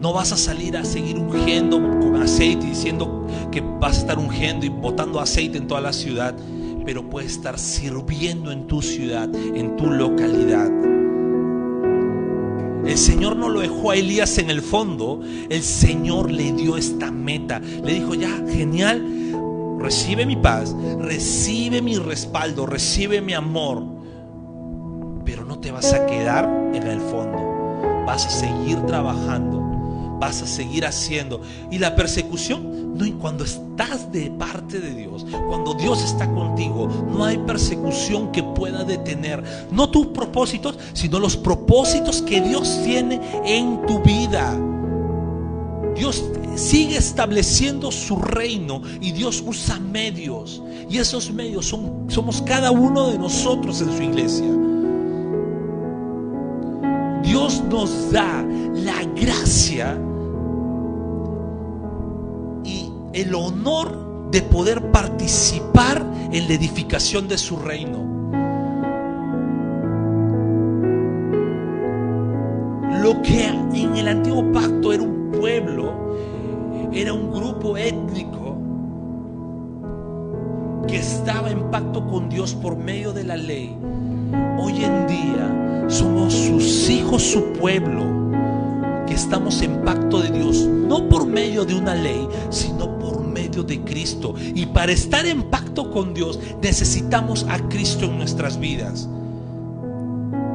No 0.00 0.12
vas 0.12 0.32
a 0.32 0.36
salir 0.36 0.76
a 0.76 0.84
seguir 0.84 1.18
ungiendo 1.18 1.78
con 1.78 2.16
aceite 2.22 2.66
diciendo 2.66 3.26
que 3.50 3.60
vas 3.60 3.96
a 3.96 4.00
estar 4.00 4.18
ungiendo 4.18 4.66
y 4.66 4.68
botando 4.68 5.20
aceite 5.20 5.58
en 5.58 5.66
toda 5.66 5.80
la 5.80 5.92
ciudad, 5.92 6.34
pero 6.84 7.08
puedes 7.08 7.32
estar 7.32 7.58
sirviendo 7.58 8.52
en 8.52 8.66
tu 8.66 8.80
ciudad, 8.80 9.28
en 9.34 9.76
tu 9.76 9.86
localidad. 9.86 10.87
El 12.88 12.96
Señor 12.96 13.36
no 13.36 13.50
lo 13.50 13.60
dejó 13.60 13.90
a 13.90 13.96
Elías 13.96 14.38
en 14.38 14.48
el 14.48 14.62
fondo, 14.62 15.20
el 15.50 15.62
Señor 15.62 16.30
le 16.30 16.52
dio 16.52 16.78
esta 16.78 17.10
meta. 17.10 17.60
Le 17.60 17.92
dijo, 17.92 18.14
ya, 18.14 18.42
genial, 18.50 19.04
recibe 19.78 20.24
mi 20.24 20.36
paz, 20.36 20.74
recibe 20.98 21.82
mi 21.82 21.96
respaldo, 21.96 22.64
recibe 22.64 23.20
mi 23.20 23.34
amor, 23.34 23.84
pero 25.22 25.44
no 25.44 25.58
te 25.58 25.70
vas 25.70 25.92
a 25.92 26.06
quedar 26.06 26.48
en 26.72 26.82
el 26.86 26.98
fondo, 26.98 28.04
vas 28.06 28.24
a 28.24 28.30
seguir 28.30 28.78
trabajando 28.86 29.67
vas 30.18 30.42
a 30.42 30.46
seguir 30.46 30.84
haciendo. 30.84 31.40
Y 31.70 31.78
la 31.78 31.94
persecución, 31.94 32.96
no, 32.96 33.18
cuando 33.18 33.44
estás 33.44 34.10
de 34.12 34.30
parte 34.30 34.80
de 34.80 34.94
Dios, 34.94 35.26
cuando 35.48 35.74
Dios 35.74 36.02
está 36.02 36.32
contigo, 36.32 36.88
no 37.10 37.24
hay 37.24 37.38
persecución 37.38 38.32
que 38.32 38.42
pueda 38.42 38.84
detener, 38.84 39.42
no 39.70 39.90
tus 39.90 40.08
propósitos, 40.08 40.78
sino 40.92 41.18
los 41.18 41.36
propósitos 41.36 42.22
que 42.22 42.40
Dios 42.40 42.80
tiene 42.84 43.20
en 43.44 43.86
tu 43.86 44.00
vida. 44.00 44.56
Dios 45.96 46.24
sigue 46.54 46.96
estableciendo 46.96 47.90
su 47.90 48.16
reino 48.16 48.82
y 49.00 49.12
Dios 49.12 49.42
usa 49.46 49.78
medios. 49.78 50.62
Y 50.90 50.98
esos 50.98 51.30
medios 51.30 51.66
son, 51.66 52.06
somos 52.08 52.42
cada 52.42 52.70
uno 52.70 53.08
de 53.08 53.18
nosotros 53.18 53.80
en 53.80 53.96
su 53.96 54.02
iglesia. 54.02 54.46
Dios 57.22 57.62
nos 57.68 58.10
da 58.10 58.42
la 58.74 59.04
gracia 59.14 59.98
el 63.20 63.34
honor 63.34 64.30
de 64.30 64.42
poder 64.42 64.90
participar 64.90 66.04
en 66.32 66.48
la 66.48 66.54
edificación 66.54 67.28
de 67.28 67.38
su 67.38 67.56
reino. 67.56 68.06
Lo 73.02 73.22
que 73.22 73.46
en 73.46 73.96
el 73.96 74.08
antiguo 74.08 74.52
pacto 74.52 74.92
era 74.92 75.02
un 75.02 75.30
pueblo, 75.32 76.14
era 76.92 77.12
un 77.12 77.30
grupo 77.30 77.76
étnico 77.76 78.58
que 80.86 80.98
estaba 80.98 81.50
en 81.50 81.70
pacto 81.70 82.06
con 82.06 82.28
Dios 82.28 82.54
por 82.54 82.76
medio 82.76 83.12
de 83.12 83.24
la 83.24 83.36
ley. 83.36 83.76
Hoy 84.58 84.84
en 84.84 85.06
día 85.06 85.84
somos 85.88 86.34
sus 86.34 86.90
hijos, 86.90 87.22
su 87.22 87.52
pueblo, 87.52 88.02
que 89.06 89.14
estamos 89.14 89.62
en 89.62 89.82
pacto 89.84 90.20
de 90.20 90.30
Dios, 90.30 90.66
no 90.66 91.08
por 91.08 91.26
medio 91.26 91.64
de 91.64 91.74
una 91.74 91.94
ley, 91.94 92.28
sino 92.50 92.86
por 92.86 92.97
de 93.62 93.80
Cristo. 93.82 94.34
Y 94.54 94.66
para 94.66 94.92
estar 94.92 95.26
en 95.26 95.44
pacto 95.44 95.90
con 95.90 96.14
Dios 96.14 96.38
necesitamos 96.62 97.46
a 97.48 97.58
Cristo 97.68 98.06
en 98.06 98.18
nuestras 98.18 98.58
vidas. 98.58 99.08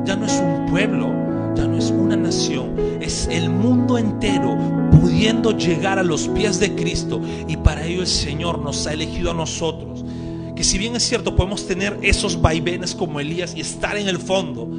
Ya 0.06 0.16
no 0.16 0.26
es 0.26 0.34
un 0.34 0.66
pueblo, 0.70 1.08
ya 1.56 1.66
no 1.68 1.78
es 1.78 1.92
una 1.92 2.16
nación, 2.16 2.76
es 3.02 3.28
el 3.32 3.50
mundo 3.50 3.98
entero 3.98 4.58
pudiendo 4.92 5.58
llegar 5.58 6.00
a 6.00 6.04
los 6.04 6.28
pies 6.30 6.60
de 6.60 6.76
Cristo. 6.76 7.22
Y 7.48 7.58
para 7.58 7.86
ello 7.86 8.02
el 8.02 8.08
Señor 8.08 8.60
nos 8.60 8.86
ha 8.88 8.94
elegido 8.94 9.32
a 9.32 9.34
nosotros. 9.34 10.04
Que 10.56 10.64
si 10.64 10.78
bien 10.78 10.96
es 10.96 11.04
cierto, 11.04 11.36
podemos 11.36 11.66
tener 11.68 11.98
esos 12.02 12.42
vaivenes 12.42 12.94
como 12.94 13.20
Elías 13.20 13.56
y 13.56 13.62
estar 13.62 13.98
en 13.98 14.08
el 14.08 14.20
fondo, 14.20 14.70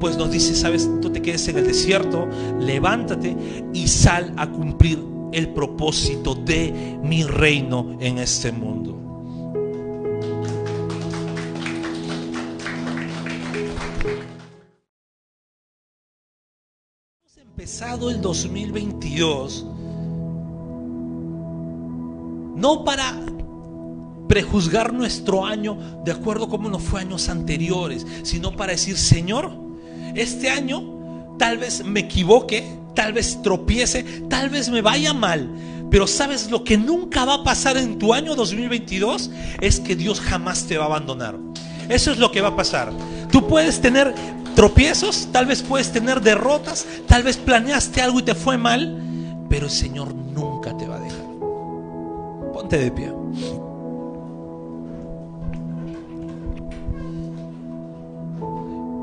pues 0.00 0.16
nos 0.16 0.30
dice, 0.30 0.56
sabes, 0.56 0.88
tú 1.00 1.10
te 1.10 1.22
quedes 1.22 1.46
en 1.48 1.58
el 1.58 1.66
desierto, 1.66 2.28
levántate 2.58 3.36
y 3.72 3.86
sal 3.86 4.32
a 4.36 4.48
cumplir 4.48 5.09
el 5.32 5.50
propósito 5.50 6.34
de 6.34 6.98
mi 7.02 7.24
reino 7.24 7.96
en 8.00 8.18
este 8.18 8.52
mundo. 8.52 8.96
Hemos 17.22 17.36
empezado 17.36 18.10
el 18.10 18.20
2022 18.20 19.66
no 22.60 22.84
para 22.84 23.18
prejuzgar 24.28 24.92
nuestro 24.92 25.44
año 25.44 25.76
de 26.04 26.12
acuerdo 26.12 26.44
a 26.44 26.48
cómo 26.48 26.68
nos 26.68 26.82
fue 26.82 27.00
años 27.00 27.28
anteriores, 27.28 28.06
sino 28.22 28.54
para 28.54 28.72
decir, 28.72 28.96
Señor, 28.96 29.50
este 30.14 30.50
año 30.50 31.34
tal 31.38 31.58
vez 31.58 31.84
me 31.84 32.00
equivoque, 32.00 32.64
tal 32.94 33.12
vez 33.12 33.40
tropiece, 33.42 34.02
tal 34.28 34.50
vez 34.50 34.68
me 34.68 34.82
vaya 34.82 35.12
mal. 35.12 35.48
Pero 35.90 36.06
sabes 36.06 36.50
lo 36.50 36.62
que 36.62 36.78
nunca 36.78 37.24
va 37.24 37.34
a 37.34 37.44
pasar 37.44 37.76
en 37.76 37.98
tu 37.98 38.14
año 38.14 38.34
2022 38.36 39.30
es 39.60 39.80
que 39.80 39.96
Dios 39.96 40.20
jamás 40.20 40.66
te 40.66 40.78
va 40.78 40.84
a 40.84 40.86
abandonar. 40.86 41.36
Eso 41.88 42.12
es 42.12 42.18
lo 42.18 42.30
que 42.30 42.40
va 42.40 42.48
a 42.48 42.56
pasar. 42.56 42.92
Tú 43.32 43.48
puedes 43.48 43.80
tener 43.80 44.14
tropiezos, 44.54 45.28
tal 45.32 45.46
vez 45.46 45.62
puedes 45.62 45.90
tener 45.90 46.20
derrotas, 46.20 46.86
tal 47.06 47.24
vez 47.24 47.36
planeaste 47.36 48.00
algo 48.00 48.20
y 48.20 48.22
te 48.22 48.34
fue 48.34 48.56
mal, 48.56 49.44
pero 49.48 49.66
el 49.66 49.72
Señor 49.72 50.14
nunca 50.14 50.76
te 50.76 50.86
va 50.86 50.96
a 50.96 51.00
dejar. 51.00 51.26
Ponte 52.52 52.78
de 52.78 52.90
pie. 52.92 53.12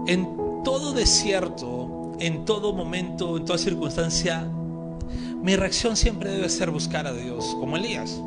En 0.07 0.25
todo 0.63 0.93
desierto, 0.93 1.86
en 2.19 2.45
todo 2.45 2.73
momento, 2.73 3.37
en 3.37 3.45
toda 3.45 3.57
circunstancia, 3.57 4.47
mi 5.41 5.55
reacción 5.55 5.95
siempre 5.95 6.31
debe 6.31 6.49
ser 6.49 6.71
buscar 6.71 7.07
a 7.07 7.13
Dios, 7.13 7.55
como 7.59 7.77
Elías. 7.77 8.21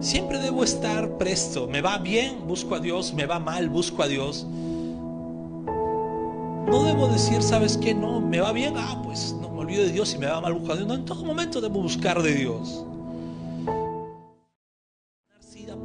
Siempre 0.00 0.38
debo 0.38 0.62
estar 0.64 1.18
presto. 1.18 1.66
Me 1.66 1.80
va 1.80 1.98
bien, 1.98 2.46
busco 2.46 2.74
a 2.74 2.80
Dios. 2.80 3.14
Me 3.14 3.26
va 3.26 3.38
mal, 3.38 3.68
busco 3.68 4.02
a 4.02 4.08
Dios. 4.08 4.46
No 5.66 6.84
debo 6.84 7.08
decir, 7.08 7.42
¿sabes 7.42 7.76
qué? 7.76 7.94
No, 7.94 8.20
me 8.20 8.40
va 8.40 8.52
bien. 8.52 8.74
Ah, 8.76 9.00
pues 9.04 9.34
no 9.40 9.50
me 9.50 9.60
olvido 9.60 9.82
de 9.82 9.92
Dios 9.92 10.14
y 10.14 10.18
me 10.18 10.26
va 10.26 10.40
mal, 10.40 10.54
busco 10.54 10.72
a 10.72 10.76
Dios. 10.76 10.88
No, 10.88 10.94
en 10.94 11.04
todo 11.04 11.24
momento 11.24 11.60
debo 11.60 11.80
buscar 11.82 12.22
de 12.22 12.34
Dios 12.34 12.84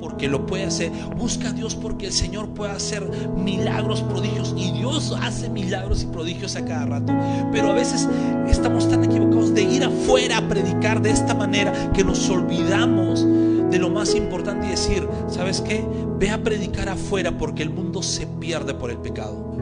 porque 0.02 0.28
lo 0.28 0.46
puede 0.46 0.66
hacer. 0.66 0.92
Busca 1.16 1.50
a 1.50 1.54
Dios 1.54 1.76
porque 1.76 2.08
el 2.08 2.12
Señor 2.12 2.50
puede 2.50 2.72
hacer 2.74 3.08
milagros, 3.38 4.02
prodigios. 4.02 4.54
Y 4.58 4.72
Dios 4.72 5.16
hace 5.22 5.48
milagros 5.48 6.04
y 6.04 6.08
prodigios 6.08 6.56
a 6.56 6.66
cada 6.66 6.88
rato. 6.88 7.14
Pero 7.52 7.70
a 7.70 7.74
veces 7.74 8.10
estamos 8.50 8.90
tan 8.90 9.06
equivocados 9.06 9.54
de 9.54 9.62
ir 9.62 9.84
afuera 9.84 10.38
a 10.38 10.48
predicar 10.50 11.02
de 11.02 11.12
esta 11.12 11.36
manera 11.36 11.92
que 11.94 12.04
nos 12.04 12.30
olvidamos 12.30 13.26
de 13.72 13.80
lo 13.80 13.90
más 13.90 14.16
importante 14.16 14.68
y 14.68 14.72
decir, 14.72 15.08
¿sabes 15.30 15.62
qué? 15.62 15.86
Ve 16.20 16.30
a 16.32 16.44
predicar 16.44 16.90
afuera 16.90 17.38
porque 17.38 17.64
el 17.64 17.70
mundo 17.70 18.04
se 18.04 18.28
pierde 18.28 18.74
por 18.74 18.92
el 18.92 18.98
pecado. 18.98 19.56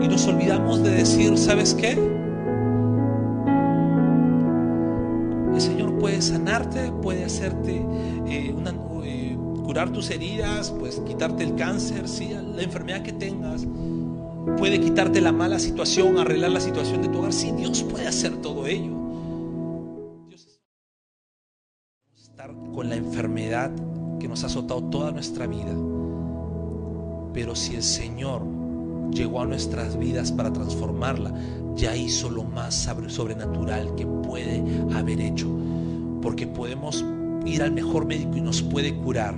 Y 0.00 0.08
nos 0.08 0.26
olvidamos 0.26 0.82
de 0.82 0.90
decir, 0.90 1.36
¿sabes 1.36 1.74
qué? 1.74 2.29
Puede 6.00 6.22
sanarte, 6.22 6.90
puede 7.02 7.24
hacerte 7.24 7.76
eh, 8.26 8.54
eh, 9.04 9.38
curar 9.64 9.92
tus 9.92 10.10
heridas, 10.10 10.70
pues 10.70 11.00
quitarte 11.00 11.44
el 11.44 11.54
cáncer, 11.54 12.08
¿sí? 12.08 12.30
la 12.30 12.62
enfermedad 12.62 13.02
que 13.02 13.12
tengas, 13.12 13.66
puede 14.56 14.80
quitarte 14.80 15.20
la 15.20 15.32
mala 15.32 15.58
situación, 15.58 16.18
arreglar 16.18 16.50
la 16.50 16.60
situación 16.60 17.02
de 17.02 17.08
tu 17.08 17.18
hogar. 17.18 17.32
Sí, 17.32 17.52
Dios 17.52 17.82
puede 17.82 18.08
hacer 18.08 18.36
todo 18.38 18.66
ello. 18.66 18.96
Dios 20.28 20.60
estar 22.16 22.52
con 22.74 22.88
la 22.88 22.96
enfermedad 22.96 23.70
que 24.18 24.26
nos 24.26 24.42
ha 24.42 24.46
azotado 24.46 24.82
toda 24.84 25.12
nuestra 25.12 25.46
vida. 25.46 25.74
Pero 27.32 27.54
si 27.54 27.76
el 27.76 27.82
Señor 27.82 28.42
llegó 29.12 29.42
a 29.42 29.46
nuestras 29.46 29.98
vidas 29.98 30.32
para 30.32 30.52
transformarla, 30.52 31.32
ya 31.76 31.94
hizo 31.94 32.30
lo 32.30 32.44
más 32.44 32.88
sobrenatural 33.08 33.94
que 33.94 34.06
puede 34.06 34.64
haber 34.92 35.20
hecho 35.20 35.59
porque 36.22 36.46
podemos 36.46 37.04
ir 37.44 37.62
al 37.62 37.72
mejor 37.72 38.06
médico 38.06 38.36
y 38.36 38.40
nos 38.40 38.62
puede 38.62 38.94
curar, 38.94 39.34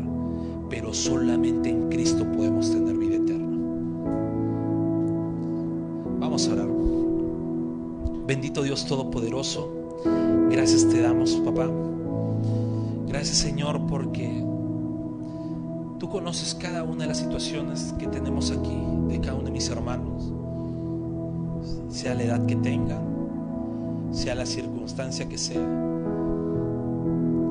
pero 0.68 0.92
solamente 0.92 1.70
en 1.70 1.88
Cristo 1.88 2.24
podemos 2.32 2.70
tener 2.70 2.96
vida 2.96 3.16
eterna. 3.16 3.56
Vamos 6.20 6.48
a 6.48 6.52
orar. 6.52 6.68
Bendito 8.26 8.62
Dios 8.62 8.86
Todopoderoso, 8.86 9.70
gracias 10.50 10.88
te 10.88 11.00
damos, 11.00 11.32
papá. 11.44 11.68
Gracias 13.08 13.38
Señor 13.38 13.86
porque 13.86 14.42
tú 15.98 16.08
conoces 16.08 16.54
cada 16.54 16.82
una 16.82 17.02
de 17.02 17.08
las 17.08 17.18
situaciones 17.18 17.94
que 17.98 18.06
tenemos 18.06 18.50
aquí, 18.50 18.76
de 19.08 19.20
cada 19.20 19.34
uno 19.34 19.44
de 19.44 19.50
mis 19.50 19.68
hermanos, 19.68 20.32
sea 21.90 22.14
la 22.14 22.22
edad 22.24 22.46
que 22.46 22.56
tengan, 22.56 24.08
sea 24.12 24.34
la 24.34 24.46
circunstancia 24.46 25.28
que 25.28 25.38
sea. 25.38 25.60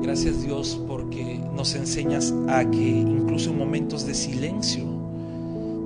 Gracias 0.02 0.42
Dios 0.42 0.80
porque 0.88 1.40
nos 1.54 1.76
enseñas 1.76 2.34
a 2.48 2.68
que 2.68 2.88
incluso 2.88 3.50
en 3.50 3.58
momentos 3.58 4.04
de 4.04 4.14
silencio 4.14 4.82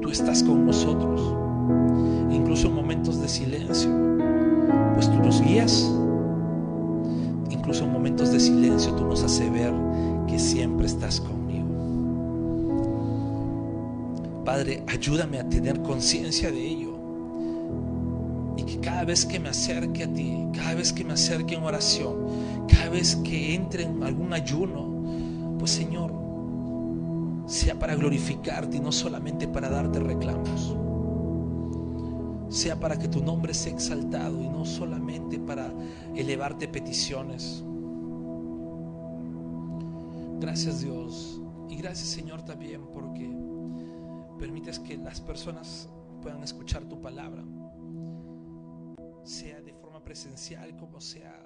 tú 0.01 0.09
estás 0.09 0.43
con 0.43 0.65
nosotros. 0.65 1.21
Incluso 2.33 2.69
en 2.69 2.75
momentos 2.75 3.21
de 3.21 3.29
silencio, 3.29 3.91
pues 4.95 5.11
tú 5.11 5.19
nos 5.19 5.43
guías. 5.43 5.93
Incluso 7.51 7.85
en 7.85 7.93
momentos 7.93 8.33
de 8.33 8.41
silencio 8.41 8.95
tú 8.95 9.05
nos 9.05 9.23
haces 9.23 9.53
ver 9.53 9.75
que 10.27 10.39
siempre 10.39 10.87
estás 10.87 11.21
conmigo. 11.21 11.67
Padre, 14.47 14.83
ayúdame 14.87 15.41
a 15.41 15.49
tener 15.49 15.83
conciencia 15.83 16.51
de 16.51 16.67
ello. 16.67 16.97
Y 18.57 18.63
que 18.63 18.81
cada 18.81 19.05
vez 19.05 19.27
que 19.27 19.39
me 19.39 19.51
acerque 19.51 20.05
a 20.05 20.13
ti, 20.13 20.47
cada 20.55 20.75
vez 20.75 20.93
que 20.93 21.05
me 21.05 21.13
acerque 21.13 21.57
en 21.57 21.65
oración, 21.65 22.15
cada 22.69 22.91
vez 22.91 23.17
que 23.17 23.55
entre 23.55 23.85
en 23.85 24.03
algún 24.03 24.33
ayuno, 24.33 25.57
pues 25.59 25.71
Señor, 25.71 26.13
sea 27.47 27.79
para 27.79 27.95
glorificarte 27.95 28.77
y 28.77 28.81
no 28.81 28.93
solamente 28.93 29.47
para 29.47 29.69
darte 29.69 30.01
reclamos. 30.01 30.77
Sea 32.49 32.79
para 32.79 32.99
que 32.99 33.09
tu 33.09 33.23
nombre 33.23 33.55
sea 33.55 33.73
exaltado 33.73 34.43
y 34.43 34.49
no 34.49 34.65
solamente 34.65 35.39
para 35.39 35.73
elevarte 36.15 36.69
peticiones. 36.69 37.65
Gracias 40.41 40.81
Dios. 40.81 41.41
Y 41.69 41.77
gracias 41.77 42.09
Señor 42.09 42.43
también 42.43 42.83
porque 42.93 43.29
permites 44.39 44.79
que 44.79 44.97
las 44.97 45.21
personas 45.21 45.89
puedan 46.23 46.43
escuchar 46.43 46.85
tu 46.85 47.01
palabra. 47.01 47.45
sea 49.23 49.61
de 49.61 49.73
forma 49.73 50.05
presencial 50.05 50.77
como 50.77 51.01
sea 51.01 51.46